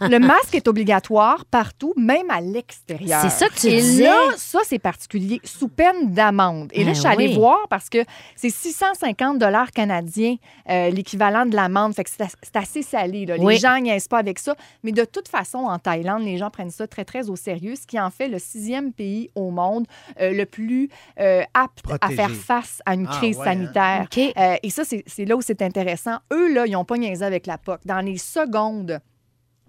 [0.00, 3.20] Le masque est obligatoire partout, même à l'extérieur.
[3.22, 4.04] C'est ça que tu Et disais.
[4.04, 6.70] là, ça, c'est particulier, sous peine d'amende.
[6.72, 7.34] Et là, Ben je suis allée oui.
[7.34, 7.98] voir parce que
[8.36, 10.36] c'est 650 dollars canadiens,
[10.70, 11.94] euh, l'équivalent de l'amende.
[11.94, 13.26] Fait que c'est as- c'est assez salé.
[13.26, 13.36] là.
[13.36, 13.58] Les Oui.
[13.58, 14.54] gens niaisent pas avec ça.
[14.82, 17.86] Mais de toute façon, en Thaïlande, les gens prennent ça très, très au sérieux, ce
[17.86, 19.86] qui en fait le sixième pays au monde
[20.20, 20.88] euh, le plus
[21.20, 22.12] euh, apte Protégé.
[22.14, 23.52] à faire face à une Ah, crise ouais, hein?
[23.52, 24.06] sanitaire.
[24.38, 26.16] Euh, et ça, c'est c'est là où c'est intéressant.
[26.32, 27.80] Eux, là, ils n'ont pas niaisé avec la POC.
[27.84, 29.00] Dans les secondes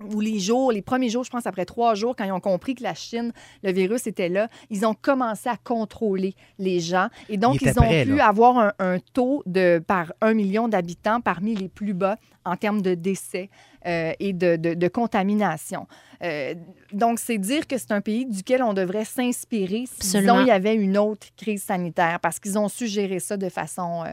[0.04, 2.76] ou les jours, les premiers jours, je pense après trois jours, quand ils ont compris
[2.76, 3.32] que la Chine,
[3.64, 7.08] le virus était là, ils ont commencé à contrôler les gens.
[7.30, 8.28] Et donc, Ils ont prêts, pu là.
[8.28, 12.82] avoir un, un taux de par un million d'habitants parmi les plus bas en termes
[12.82, 13.50] de décès
[13.86, 15.88] euh, et de, de- de contamination.
[16.24, 16.56] Euh,
[16.92, 20.52] donc, c'est dire que c'est un pays duquel on devrait s'inspirer si, disons, il y
[20.52, 24.04] avait une autre crise sanitaire, parce qu'ils ont su gérer ça de façon...
[24.06, 24.10] euh,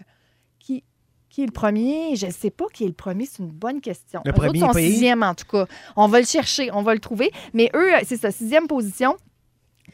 [1.32, 2.14] qui, est le premier?
[2.14, 3.24] Je ne sais pas qui est le premier.
[3.24, 4.20] C'est une bonne question.
[4.24, 4.90] Le Eux autres premier sont pays?
[4.92, 5.66] sixième, en tout cas.
[5.96, 7.32] On va le chercher, on va le trouver.
[7.54, 9.16] Mais eux, c'est ça, sixième position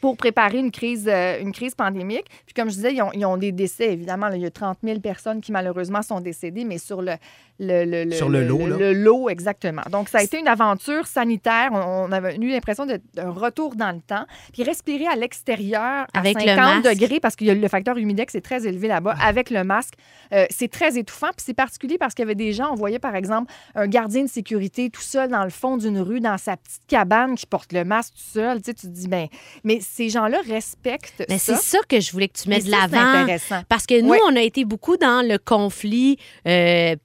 [0.01, 2.25] pour préparer une crise, euh, une crise pandémique.
[2.45, 4.27] Puis comme je disais, ils ont, ils ont des décès, évidemment.
[4.27, 4.35] là.
[4.35, 7.13] il y a 30 000 personnes qui, malheureusement, sont décédées, mais sur le...
[7.59, 8.77] le, le- Sur le lot, le, là.
[8.77, 9.81] le lot, exactement.
[9.91, 11.69] Donc, ça a été une aventure sanitaire.
[11.73, 14.25] On, on avait eu l'impression d'un retour dans le temps.
[14.53, 16.89] Puis respirer à l'extérieur à Avec le 50 masque.
[16.99, 19.95] degrés, parce que le facteur humidex est très élevé là-bas, avec le masque,
[20.33, 21.27] euh, c'est très étouffant.
[21.35, 24.23] Puis c'est particulier parce qu'il y avait des gens, on voyait par exemple un gardien
[24.23, 27.73] de sécurité tout seul dans le fond d'une rue, dans sa petite cabane, qui porte
[27.73, 28.57] le masque tout seul.
[28.61, 29.27] Tu sais, tu te dis, ben,
[29.63, 31.55] mais ces gens-là respectent Mais ça.
[31.55, 33.25] c'est ça que je voulais que tu Et mettes de l'avant.
[33.67, 36.95] Parce que nous, on a été beaucoup dans le conflit euh,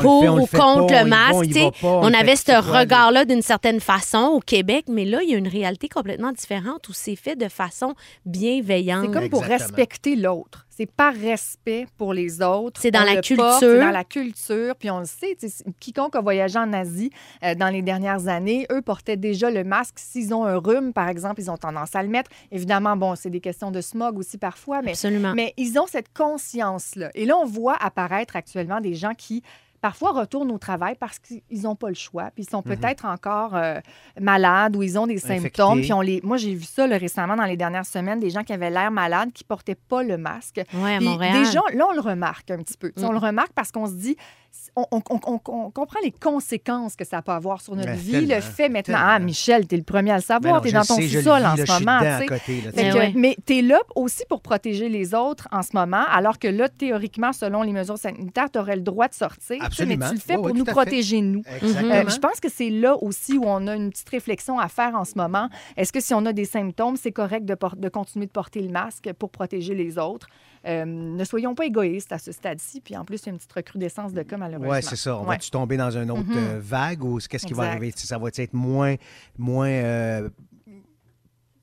[0.00, 1.58] le pour fait, on le ou contre pas, le masque.
[1.82, 5.38] on pas, avait ce regard-là d'une certaine façon au Québec, mais là, il y a
[5.38, 7.94] une réalité complètement différente où c'est fait de façon
[8.26, 9.06] bienveillante.
[9.06, 9.58] C'est comme pour Exactement.
[9.58, 10.66] respecter l'autre.
[10.74, 12.80] C'est par respect pour les autres.
[12.80, 13.52] C'est dans On la culture.
[13.60, 14.74] C'est dans la culture.
[14.76, 15.36] Puis on le sait,
[15.78, 17.10] quiconque a voyagé en Asie
[17.44, 19.96] euh, dans les dernières années, eux portaient déjà le masque.
[19.98, 22.30] S'ils ont un rhume, par exemple, ils ont tendance à le mettre.
[22.50, 25.34] Évidemment, bon, c'est des questions de smog aussi parfois, mais Absolument.
[25.34, 27.10] mais ils ont cette conscience-là.
[27.14, 29.42] Et là, on voit apparaître actuellement des gens qui
[29.82, 33.56] parfois retournent au travail parce qu'ils n'ont pas le choix, puis ils sont peut-être encore
[33.56, 33.80] euh,
[34.18, 35.80] malades ou ils ont des symptômes.
[35.80, 36.20] Puis on les...
[36.22, 38.92] Moi, j'ai vu ça là, récemment dans les dernières semaines, des gens qui avaient l'air
[38.92, 40.61] malades, qui portaient pas le masque.
[40.74, 41.44] Oui, à Montréal.
[41.44, 42.92] Déjà, là, on le remarque un petit peu.
[42.98, 43.12] On Mm.
[43.12, 44.16] le remarque parce qu'on se dit,
[44.76, 47.96] on, on- on- on- on comprend les conséquences que ça peut avoir sur notre Ouais,
[47.96, 48.12] vie.
[48.12, 49.10] tellement, le fait maintenant, tellement.
[49.12, 50.96] ah, Michel, tu es le premier à le savoir, non, tu es je dans ton
[50.96, 52.00] sais, sous-sol en là, ce moment.
[52.00, 53.12] dedans côté, là, que- ouais.
[53.16, 56.68] Mais tu es là aussi pour protéger les autres en ce moment, alors que là,
[56.68, 59.56] théoriquement, selon les mesures sanitaires, tu aurais le droit de sortir.
[59.60, 61.42] Mais tu le fais Ouais, pour ouais, nous protéger, nous.
[61.62, 64.94] Euh, je pense que c'est là aussi où on a une petite réflexion à faire
[64.94, 65.48] en ce moment.
[65.76, 69.10] Est-ce que si on a des symptômes, c'est correct de continuer de porter le masque
[69.18, 70.26] pour protéger les autres?
[70.66, 72.80] Euh, ne soyons pas égoïstes à ce stade-ci.
[72.80, 74.72] Puis en plus, il y a une petite recrudescence de cas, malheureusement.
[74.72, 75.16] Oui, c'est ça.
[75.16, 75.28] On Ouais.
[75.36, 76.36] va-tu tomber dans une autre Mhm.
[76.36, 77.92] euh, vague ou qu'est-ce qui va arriver?
[77.96, 78.94] Ça va être moins,
[79.38, 80.28] moins euh,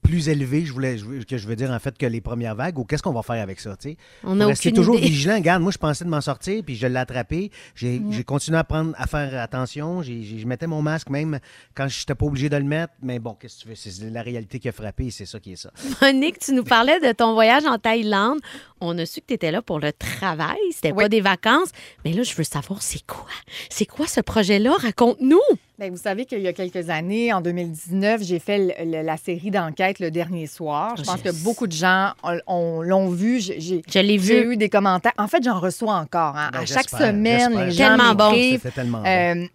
[0.10, 2.80] plus élevé, je voulais, je que je veux dire, en fait, que les premières vagues
[2.80, 3.76] ou qu'est-ce qu'on va faire avec ça?
[3.78, 3.97] tu sais?
[4.24, 5.07] On rester aucune toujours idée.
[5.07, 5.36] vigilant.
[5.36, 7.51] Regarde, moi, je pensais de m'en sortir, puis je l'ai attrapé.
[7.76, 10.01] J'ai continué à, prendre, à faire attention.
[10.01, 11.39] J'ai- j'ai- je mettais mon masque même
[11.76, 12.93] quand je n'étais pas obligé de le mettre.
[13.03, 13.76] Mais bon, qu'est-ce que tu veux?
[13.76, 15.72] C'est la réalité qui a frappé et c'est ça qui est ça.
[16.01, 18.39] Monique, tu nous parlais de ton voyage en Thaïlande.
[18.82, 20.57] On a su que tu étais là pour le travail.
[20.74, 21.03] C'était Oui.
[21.03, 21.70] pas des vacances.
[22.03, 23.28] Mais là, je veux savoir, c'est quoi?
[23.70, 24.74] C'est quoi ce projet-là?
[24.80, 25.39] Raconte-nous.
[25.80, 29.15] Bien, vous savez qu'il y a quelques années, en 2019, j'ai fait le- le- la
[29.15, 30.95] série d'enquête le dernier soir.
[30.97, 31.38] Je pense Yes.
[31.38, 33.39] que beaucoup de gens on- on- l'ont vu.
[33.39, 34.53] J'ai- J'ai Je l'ai j'ai vu.
[34.53, 35.13] eu des commentaires.
[35.17, 36.36] En fait, j'en reçois encore.
[36.36, 36.49] hein.
[36.51, 37.65] Ben, à chaque semaine, j'espère.
[37.65, 38.71] les gens Tellement bon.
[38.75, 39.05] tellement bon.
[39.07, 39.45] euh,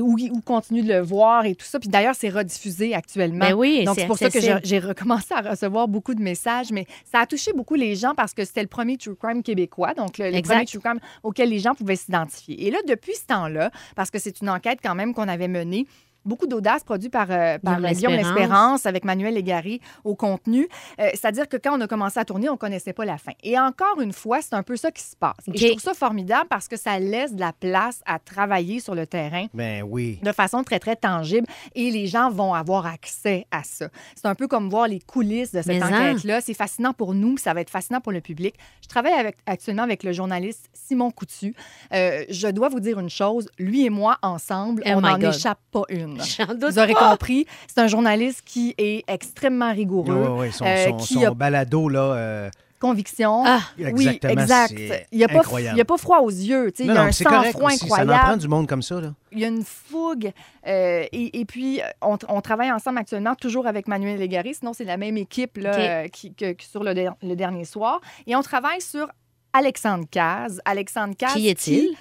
[0.00, 1.78] ou, ou continuent de le voir et tout ça.
[1.78, 3.38] Puis d'ailleurs, c'est rediffusé actuellement.
[3.50, 6.72] Ben oui, Donc, c'est c'est pour ça que j'ai recommencé à recevoir beaucoup de messages.
[6.72, 9.94] Mais ça a touché beaucoup les gens parce que c'était le premier True Crime québécois.
[9.94, 12.66] Donc, le, le premier True Crime auquel les gens pouvaient s'identifier.
[12.66, 15.59] Et là, depuis ce temps-là, parce que c'est une enquête quand même qu'on avait menée,
[15.60, 15.86] le nez.
[16.24, 18.86] Beaucoup d'audace produit par, euh, par Guillaume L'Espérance.
[18.86, 20.68] Avec Manuel Légaré au contenu.
[20.98, 23.32] Euh, C'est-à-dire que quand on a commencé à tourner, on ne connaissait pas la fin.
[23.42, 25.36] Et encore une fois, c'est un peu ça qui se passe.
[25.52, 28.94] Et je trouve ça formidable parce que ça laisse de la place à travailler sur
[28.94, 30.18] le terrain Ben oui.
[30.22, 33.88] de façon très, très tangible et les gens vont avoir accès à ça.
[34.14, 35.86] C'est un peu comme voir les coulisses de cette en.
[35.86, 36.40] enquête-là.
[36.40, 38.54] C'est fascinant pour nous, ça va être fascinant pour le public.
[38.82, 41.54] Je travaille avec, actuellement avec le journaliste Simon Coutu.
[41.94, 45.60] Euh, je dois vous dire une chose, lui et moi, ensemble, Oh on n'en échappe
[45.70, 46.09] pas une.
[46.60, 47.10] Vous aurez pas.
[47.10, 50.26] compris, c'est un journaliste qui est extrêmement rigoureux.
[50.30, 52.00] Oui, oui, son, euh, son- qui son a balado, là.
[52.00, 52.50] euh,
[52.80, 53.42] conviction.
[53.46, 54.72] Ah, oui, exact.
[55.12, 55.78] Il n'y a, pas- incroyable.
[55.80, 56.72] a froid aux yeux.
[56.78, 57.78] il y a non, un sang-froid aussi.
[57.80, 58.24] Ça en incroyable.
[58.24, 59.12] prend du monde comme ça, là.
[59.32, 60.32] Il y a une fougue.
[60.66, 64.54] euh, et, et puis, on, on travaille ensemble actuellement, toujours avec Manuel Légaré.
[64.54, 65.78] Sinon, c'est la même équipe là, OK.
[65.78, 68.00] euh, qui, que, que sur le, le dernier soir.
[68.26, 69.08] Et on travaille sur
[69.52, 70.60] Alexandre Caz.
[70.64, 71.34] Alexandre Caz.
[71.34, 71.94] Qui est-il?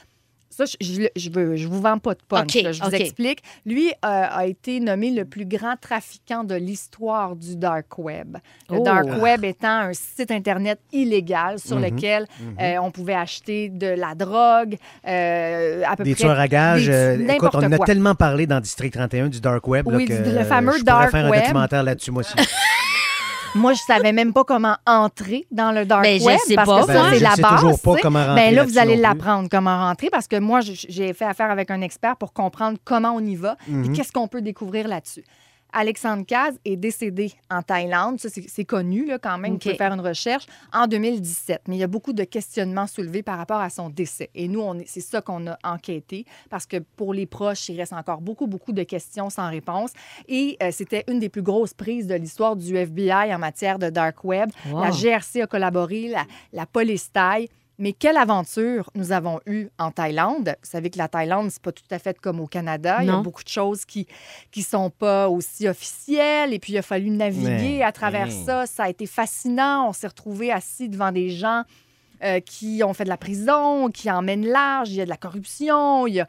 [0.50, 2.56] Ça, je, je, je veux, je vous vends pas de punch.
[2.62, 3.43] Là, je vous explique.
[3.66, 8.38] Lui euh, a été nommé le plus grand trafiquant de l'histoire du dark web.
[8.70, 8.84] Le Oh.
[8.84, 12.26] dark web étant un site internet illégal sur Mhm, lequel
[12.60, 14.76] euh, on pouvait acheter de la drogue,
[15.08, 16.88] euh, à peu Des près tueurs à gages.
[16.88, 17.86] des- euh, écoute, on en a quoi.
[17.86, 19.88] tellement parlé dans District 31 du Dark Web.
[19.89, 21.41] là, Oui, que, du- le fameux je pourrais Dark faire un Web.
[21.41, 22.34] documentaire là-dessus, moi aussi.
[23.56, 26.70] Moi, je savais même pas comment entrer dans le dark Ben, je web sais parce
[26.70, 27.10] pas, que ça, moi.
[27.12, 27.62] c'est je la sais base.
[27.62, 31.14] toujours pas comment rentrer Ben là, vous allez l'apprendre comment rentrer parce que moi, j'ai
[31.14, 33.86] fait affaire avec un expert pour comprendre comment on y va Mhm.
[33.86, 35.24] et qu'est-ce qu'on peut découvrir là-dessus.
[35.72, 38.20] Alexandre Caz est décédé en Thaïlande.
[38.20, 39.53] Ça, c'est connu là, quand même.
[39.53, 39.63] OK.
[39.63, 41.61] Vous pouvez faire une recherche en 2017.
[41.67, 44.30] Mais il y a beaucoup de questionnements soulevés par rapport à son décès.
[44.36, 47.78] Et nous, on est- c'est ça qu'on a enquêté parce que pour les proches, il
[47.80, 49.91] reste encore beaucoup, beaucoup de questions sans réponse.
[50.28, 53.89] Et euh, c'était une des plus grosses prises de l'histoire du FBI en matière de
[53.89, 54.49] dark web.
[54.72, 54.82] Wow.
[54.82, 57.47] La GRC a collaboré, la, la police thaï.
[57.80, 60.55] Mais quelle aventure nous avons eue en Thaïlande?
[60.61, 62.97] Vous savez que la Thaïlande, c'est pas tout à fait comme au Canada.
[63.01, 64.05] Il y a beaucoup de choses qui
[64.51, 66.53] qui sont pas aussi officielles.
[66.53, 68.65] Et puis, il a fallu naviguer Mais, à travers ça.
[68.65, 69.88] Ça a été fascinant.
[69.88, 71.63] On s'est retrouvés assis devant des gens
[72.21, 74.89] euh, qui ont fait de la prison, qui emmènent large.
[74.89, 76.05] Il y a de la corruption.
[76.05, 76.27] Il y a...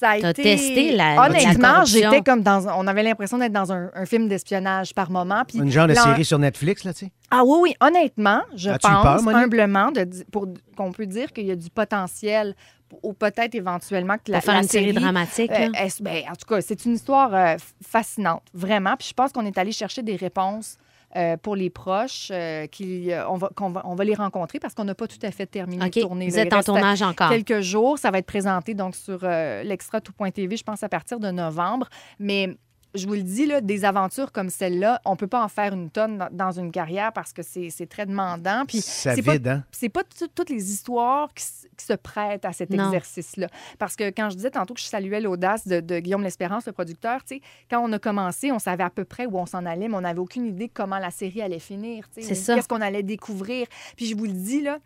[0.00, 0.42] Ça a T'as été...
[0.42, 2.10] testé la- la Honnêtement, corruption?
[2.10, 2.66] j'étais comme dans...
[2.78, 5.42] On avait l'impression d'être dans un, un film d'espionnage par moment.
[5.46, 7.12] Puis Une genre de série sur Netflix, là, tu sais?
[7.30, 9.42] ah oui, oui, honnêtement, je As-tu eu pense peur, Monique?
[9.44, 10.46] humblement de di- pour
[10.76, 12.54] qu'on peut dire qu'il y a du potentiel
[13.02, 15.50] ou peut-être éventuellement que la, Pour faire la une série dramatique.
[15.52, 15.68] euh,
[16.00, 18.96] ben, en tout cas, c'est une histoire euh, f- fascinante, vraiment.
[18.98, 20.76] Puis je pense qu'on est allé chercher des réponses
[21.16, 24.74] euh, pour les proches, euh, qui, on, va, qu'on va, on va les rencontrer parce
[24.74, 25.94] qu'on n'a pas tout à fait terminé OK.
[25.94, 26.28] de tourner.
[26.28, 27.30] Vous êtes en tournage encore.
[27.30, 27.98] quelques jours.
[27.98, 31.88] Ça va être présenté donc sur euh, l'extra tout.tv, je pense, à partir de novembre.
[32.18, 32.56] Mais
[32.94, 35.90] je vous le dis, là, des aventures comme celle-là, on peut pas en faire une
[35.90, 38.64] tonne dans, une carrière parce que c'est c'est très demandant.
[38.66, 39.64] Puis c'est pas vide, hein?
[39.70, 41.44] c'est pas tout- toutes les histoires qui,
[41.80, 43.46] se prêtent à cet exercice-là.
[43.78, 46.72] Parce que quand je disais tantôt que je saluais l'audace de, de Guillaume L'Espérance, le
[46.72, 49.64] producteur, tu sais, quand on a commencé, on savait à peu près où on s'en
[49.64, 52.04] allait, mais on n'avait aucune idée de comment la série allait finir.
[52.14, 53.66] Qu'est-ce qu'on allait découvrir.
[53.96, 54.78] Puis je vous le dis, là,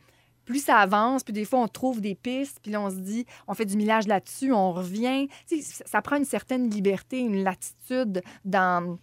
[0.45, 3.27] plus ça avance, puis des fois, on trouve des pistes, puis là, on se dit,
[3.49, 5.29] on fait du millage là-dessus, on revient.
[5.87, 8.99] Ça prend une certaine liberté, une latitude dans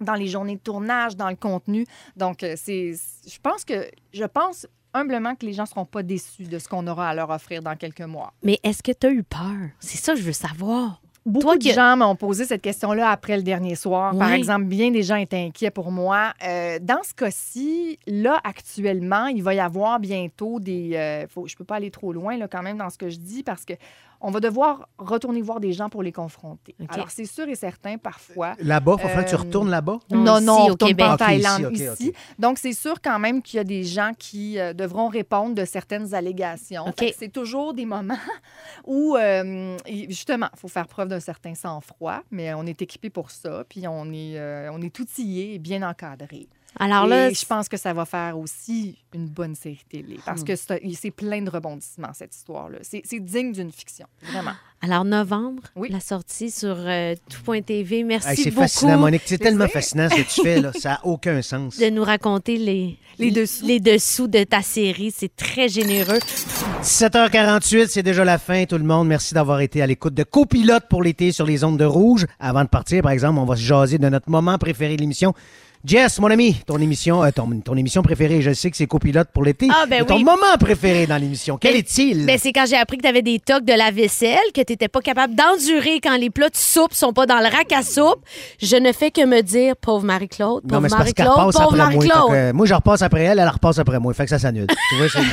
[0.00, 1.86] dans les journées de tournage, dans le contenu.
[2.16, 6.44] Donc, euh, je pense que, je pense humblement que les gens ne seront pas déçus
[6.44, 8.32] de ce qu'on aura à leur offrir dans quelques mois.
[8.42, 9.70] Mais est-ce que tu as eu peur?
[9.80, 11.00] C'est ça que je veux savoir.
[11.26, 14.16] Beaucoup Toi de gens m'ont posé cette question-là après le dernier soir.
[14.16, 16.32] Par exemple, bien des gens étaient inquiets pour moi.
[16.46, 20.92] Euh, dans ce cas-ci, là, actuellement, il va y avoir bientôt des...
[20.94, 23.18] euh, faut, je peux pas aller trop loin, là, quand même, dans ce que je
[23.18, 23.74] dis, parce que
[24.20, 26.74] on va devoir retourner voir des gens pour les confronter.
[26.88, 28.54] Alors, c'est sûr et certain, parfois...
[28.58, 29.98] Là-bas, il faut que tu Euh, retournes là-bas?
[30.10, 31.06] Non, ici, non, au on retourne Québec.
[31.06, 32.12] pas en Ok, Thaïlande, ici.
[32.38, 35.64] Donc, c'est sûr quand même qu'il y a des gens qui euh, devront répondre de
[35.64, 36.84] certaines allégations.
[37.18, 38.14] C'est toujours des moments
[38.86, 39.76] où, euh,
[40.08, 43.86] justement, il faut faire preuve d'un certain sang-froid, mais on est équipé pour ça, puis
[43.88, 46.48] on est, euh, on est outillé et bien encadré.
[46.78, 50.42] Alors et là, je pense que ça va faire aussi une bonne série télé, parce
[50.42, 50.44] Hmm.
[50.44, 52.78] que c'est plein de rebondissements, cette histoire-là.
[52.82, 54.50] C'est digne d'une fiction, vraiment.
[54.82, 55.88] alors novembre, Oui.
[55.90, 58.04] la sortie sur euh, tout.tv.
[58.04, 59.22] Merci Hey, c'est beaucoup fascinant, Monique.
[59.24, 60.60] C'est tellement fascinant ce que tu fais.
[60.60, 60.72] là.
[60.78, 61.78] Ça n'a aucun sens.
[61.78, 63.64] de nous raconter les, Les dessous.
[63.66, 65.10] les dessous de ta série.
[65.10, 66.18] C'est très généreux.
[66.82, 69.08] 17h48, c'est déjà la fin, tout le monde.
[69.08, 72.26] Merci d'avoir été à l'écoute de Copilote pour l'été sur les ondes de rouge.
[72.38, 75.34] Avant de partir, par exemple, on va se jaser de notre moment préféré de l'émission.
[75.86, 79.28] Jess, mon ami, ton émission, euh, ton, ton émission préférée, je sais que c'est Copilote
[79.32, 79.68] pour l'été.
[79.70, 80.24] Ah, ben mais ton oui.
[80.24, 82.26] moment préféré dans l'émission, quel Ben- est-il?
[82.26, 84.72] Ben, c'est quand j'ai appris que tu avais des tocs de la vaisselle, que tu
[84.72, 87.82] n'étais pas capable d'endurer quand les plats de soupe sont pas dans le rack à
[87.82, 88.18] soupe.
[88.60, 91.84] Je ne fais que me dire, pauvre Marie-Claude, pauvre Marie-Claude, pauvre après moi.
[91.86, 92.30] Marie-Claude.
[92.30, 94.12] que, moi, je repasse après elle, elle repasse après moi.
[94.12, 94.66] Fait que ça s'annule.
[94.66, 95.20] tu vois, c'est.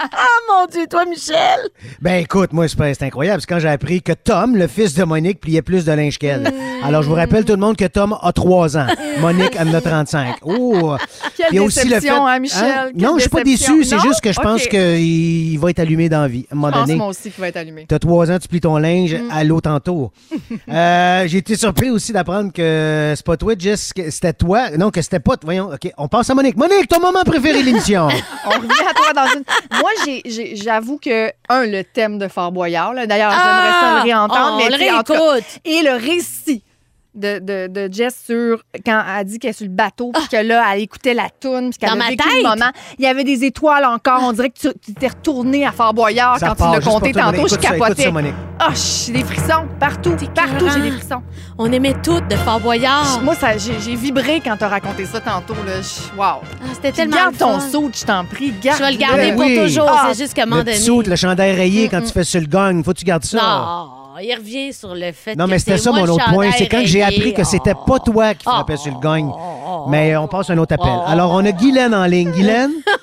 [0.00, 1.60] Ah, mon Dieu, toi, Michel!
[2.00, 3.40] Ben écoute, moi, c'est incroyable.
[3.40, 6.42] C'est quand j'ai appris que Tom, le fils de Monique, pliait plus de linge qu'elle.
[6.42, 6.84] Mm.
[6.84, 8.86] Alors, je vous rappelle tout le monde que Tom a 3 ans.
[9.20, 10.36] Monique en a 35.
[10.42, 10.96] Oh!
[11.36, 12.64] Quelle Il y a aussi le fait- déception, hein, Michel?
[12.64, 12.90] Hein?
[12.94, 13.76] Non, je suis pas déception.
[13.76, 13.88] déçu.
[13.90, 16.46] C'est juste que je pense qu'il va être allumé dans la vie.
[16.50, 16.98] À un moment Je pense donné.
[16.98, 17.86] moi aussi qu'il va être allumé.
[17.88, 19.30] T'as trois ans, tu plies ton linge Mm.
[19.30, 20.12] à l'eau tantôt.
[20.70, 24.70] Euh, J'ai été surpris aussi d'apprendre que c'est pas toi, Jess, que c'était toi.
[24.78, 25.34] Non, que c'était pas.
[25.42, 26.56] Voyons, OK, on passe à Monique.
[26.56, 28.08] Monique, ton moment préféré de l'émission.
[28.46, 29.44] On revient à toi dans une.
[29.80, 29.90] Moi,
[30.54, 34.52] j'avoue que, un, le thème de Fort Boyard, là, d'ailleurs, j'aimerais ça le réentendre.
[34.54, 35.60] on mais le tout cas, réécoute.
[35.64, 36.62] Et le récit
[37.14, 40.36] de, de, de Jess sur quand elle dit qu'elle est sur le bateau, puis que
[40.46, 42.26] là, elle écoutait la toune, puis qu'elle Dans vécu tête.
[42.42, 42.70] le moment.
[42.98, 44.20] Il y avait des étoiles encore.
[44.22, 46.80] On dirait que tu tu t'es retourné à Fort Boyard Ça quand part tu l'as
[46.80, 47.36] juste pour compté toi, Monique.
[47.40, 47.48] tantôt.
[47.48, 48.02] Je Écoute ça, écoute capotais.
[48.04, 48.34] ça, Monique.
[48.60, 48.68] Ah,
[49.06, 50.16] j'ai des frissons partout.
[50.34, 51.22] Partout, j'ai des frissons.
[51.58, 53.20] On aimait toutes de Fort Boyard.
[53.22, 55.54] Moi, ça, j'ai j'ai vibré quand t'as raconté ça tantôt.
[55.66, 55.80] Là.
[55.80, 56.24] Je- Wow.
[56.24, 56.40] Ah,
[56.74, 57.68] C'était Puis tellement garde le ton fun.
[57.70, 58.52] saut, je t'en prie.
[58.62, 59.56] Garde Je vais le garder pour oui.
[59.56, 59.88] toujours.
[59.90, 61.02] Ah, c'est juste qu'à un moment Le petit donné.
[61.04, 62.82] saut, le chandail rayé quand tu fais sur le gang.
[62.84, 63.36] Faut que tu gardes ça.
[63.38, 63.88] Non,
[64.22, 66.50] il revient sur le fait Non, que mais c'était ça mon autre point.
[66.56, 68.82] C'est quand j'ai appris que c'était pas toi qui frappais Oh.
[68.82, 69.30] sur le gang.
[69.32, 69.86] Oh.
[69.88, 70.92] Mais on passe à un autre appel.
[71.06, 72.30] Alors, on a Guylaine en ligne.
[72.32, 72.72] Guylaine?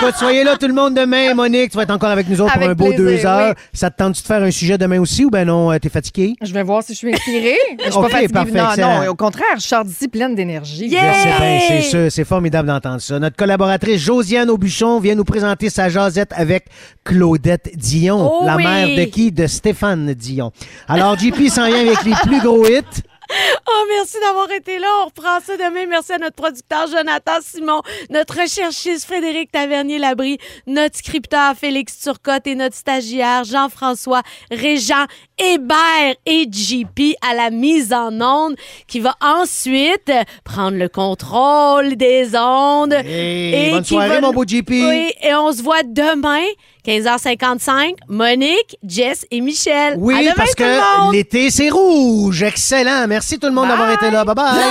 [0.00, 1.32] Écoute, soyez là tout le monde demain.
[1.34, 3.54] Monique, tu vas être encore avec nous autres pour un beau plaisir, deux heures.
[3.56, 3.62] oui.
[3.72, 6.34] Ça te tente-tu de faire un sujet demain aussi ou ben non, euh, t'es fatigué?
[6.42, 7.56] Je vais voir si je suis inspirée.
[7.78, 8.32] Je suis OK, pas fatiguée.
[8.32, 9.04] parfait, non, excellent.
[9.04, 10.90] non, au contraire, je sors d'ici pleine d'énergie.
[10.90, 12.06] Je sais bien, c'est sûr.
[12.10, 13.18] C'est formidable d'entendre ça.
[13.18, 16.66] Notre collaboratrice Josiane Aubuchon vient nous présenter sa jasette avec
[17.04, 18.64] Claudette Dion, Oh la oui!
[18.64, 19.32] mère de qui?
[19.32, 20.52] De Stéphane Dion.
[20.88, 22.82] Alors, JP s'en vient avec les plus gros hits.
[23.68, 24.86] Oh, merci d'avoir été là.
[25.02, 25.86] On reprend ça demain.
[25.86, 32.54] Merci à notre producteur Jonathan Simon, notre recherchiste Frédéric Tavernier-Labrie, notre scripteur Félix Turcotte et
[32.54, 35.06] notre stagiaire Jean-François Régent
[35.38, 38.56] Hébert et JP à la mise en onde
[38.86, 40.10] qui va ensuite
[40.44, 42.94] prendre le contrôle des ondes.
[42.94, 44.68] Hey, bonne qui soirée, va- mon beau JP.
[44.70, 46.44] Oui, et on se voit demain,
[46.86, 47.94] 15h55.
[48.08, 49.94] Monique, Jess et Michel.
[49.94, 52.42] À Oui, demain, parce tout que l'été, c'est rouge.
[52.42, 53.06] Excellent.
[53.08, 54.24] Merci tout le monde d'avoir été là.
[54.24, 54.62] Bye-bye.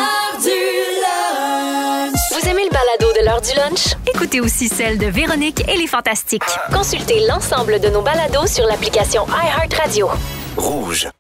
[2.32, 3.96] Vous aimez le balado de l'heure du lunch?
[4.14, 6.42] Écoutez aussi celle de Véronique et les Fantastiques.
[6.74, 10.10] Consultez l'ensemble de nos balados sur l'application iHeartRadio.
[10.58, 11.12] Rouge.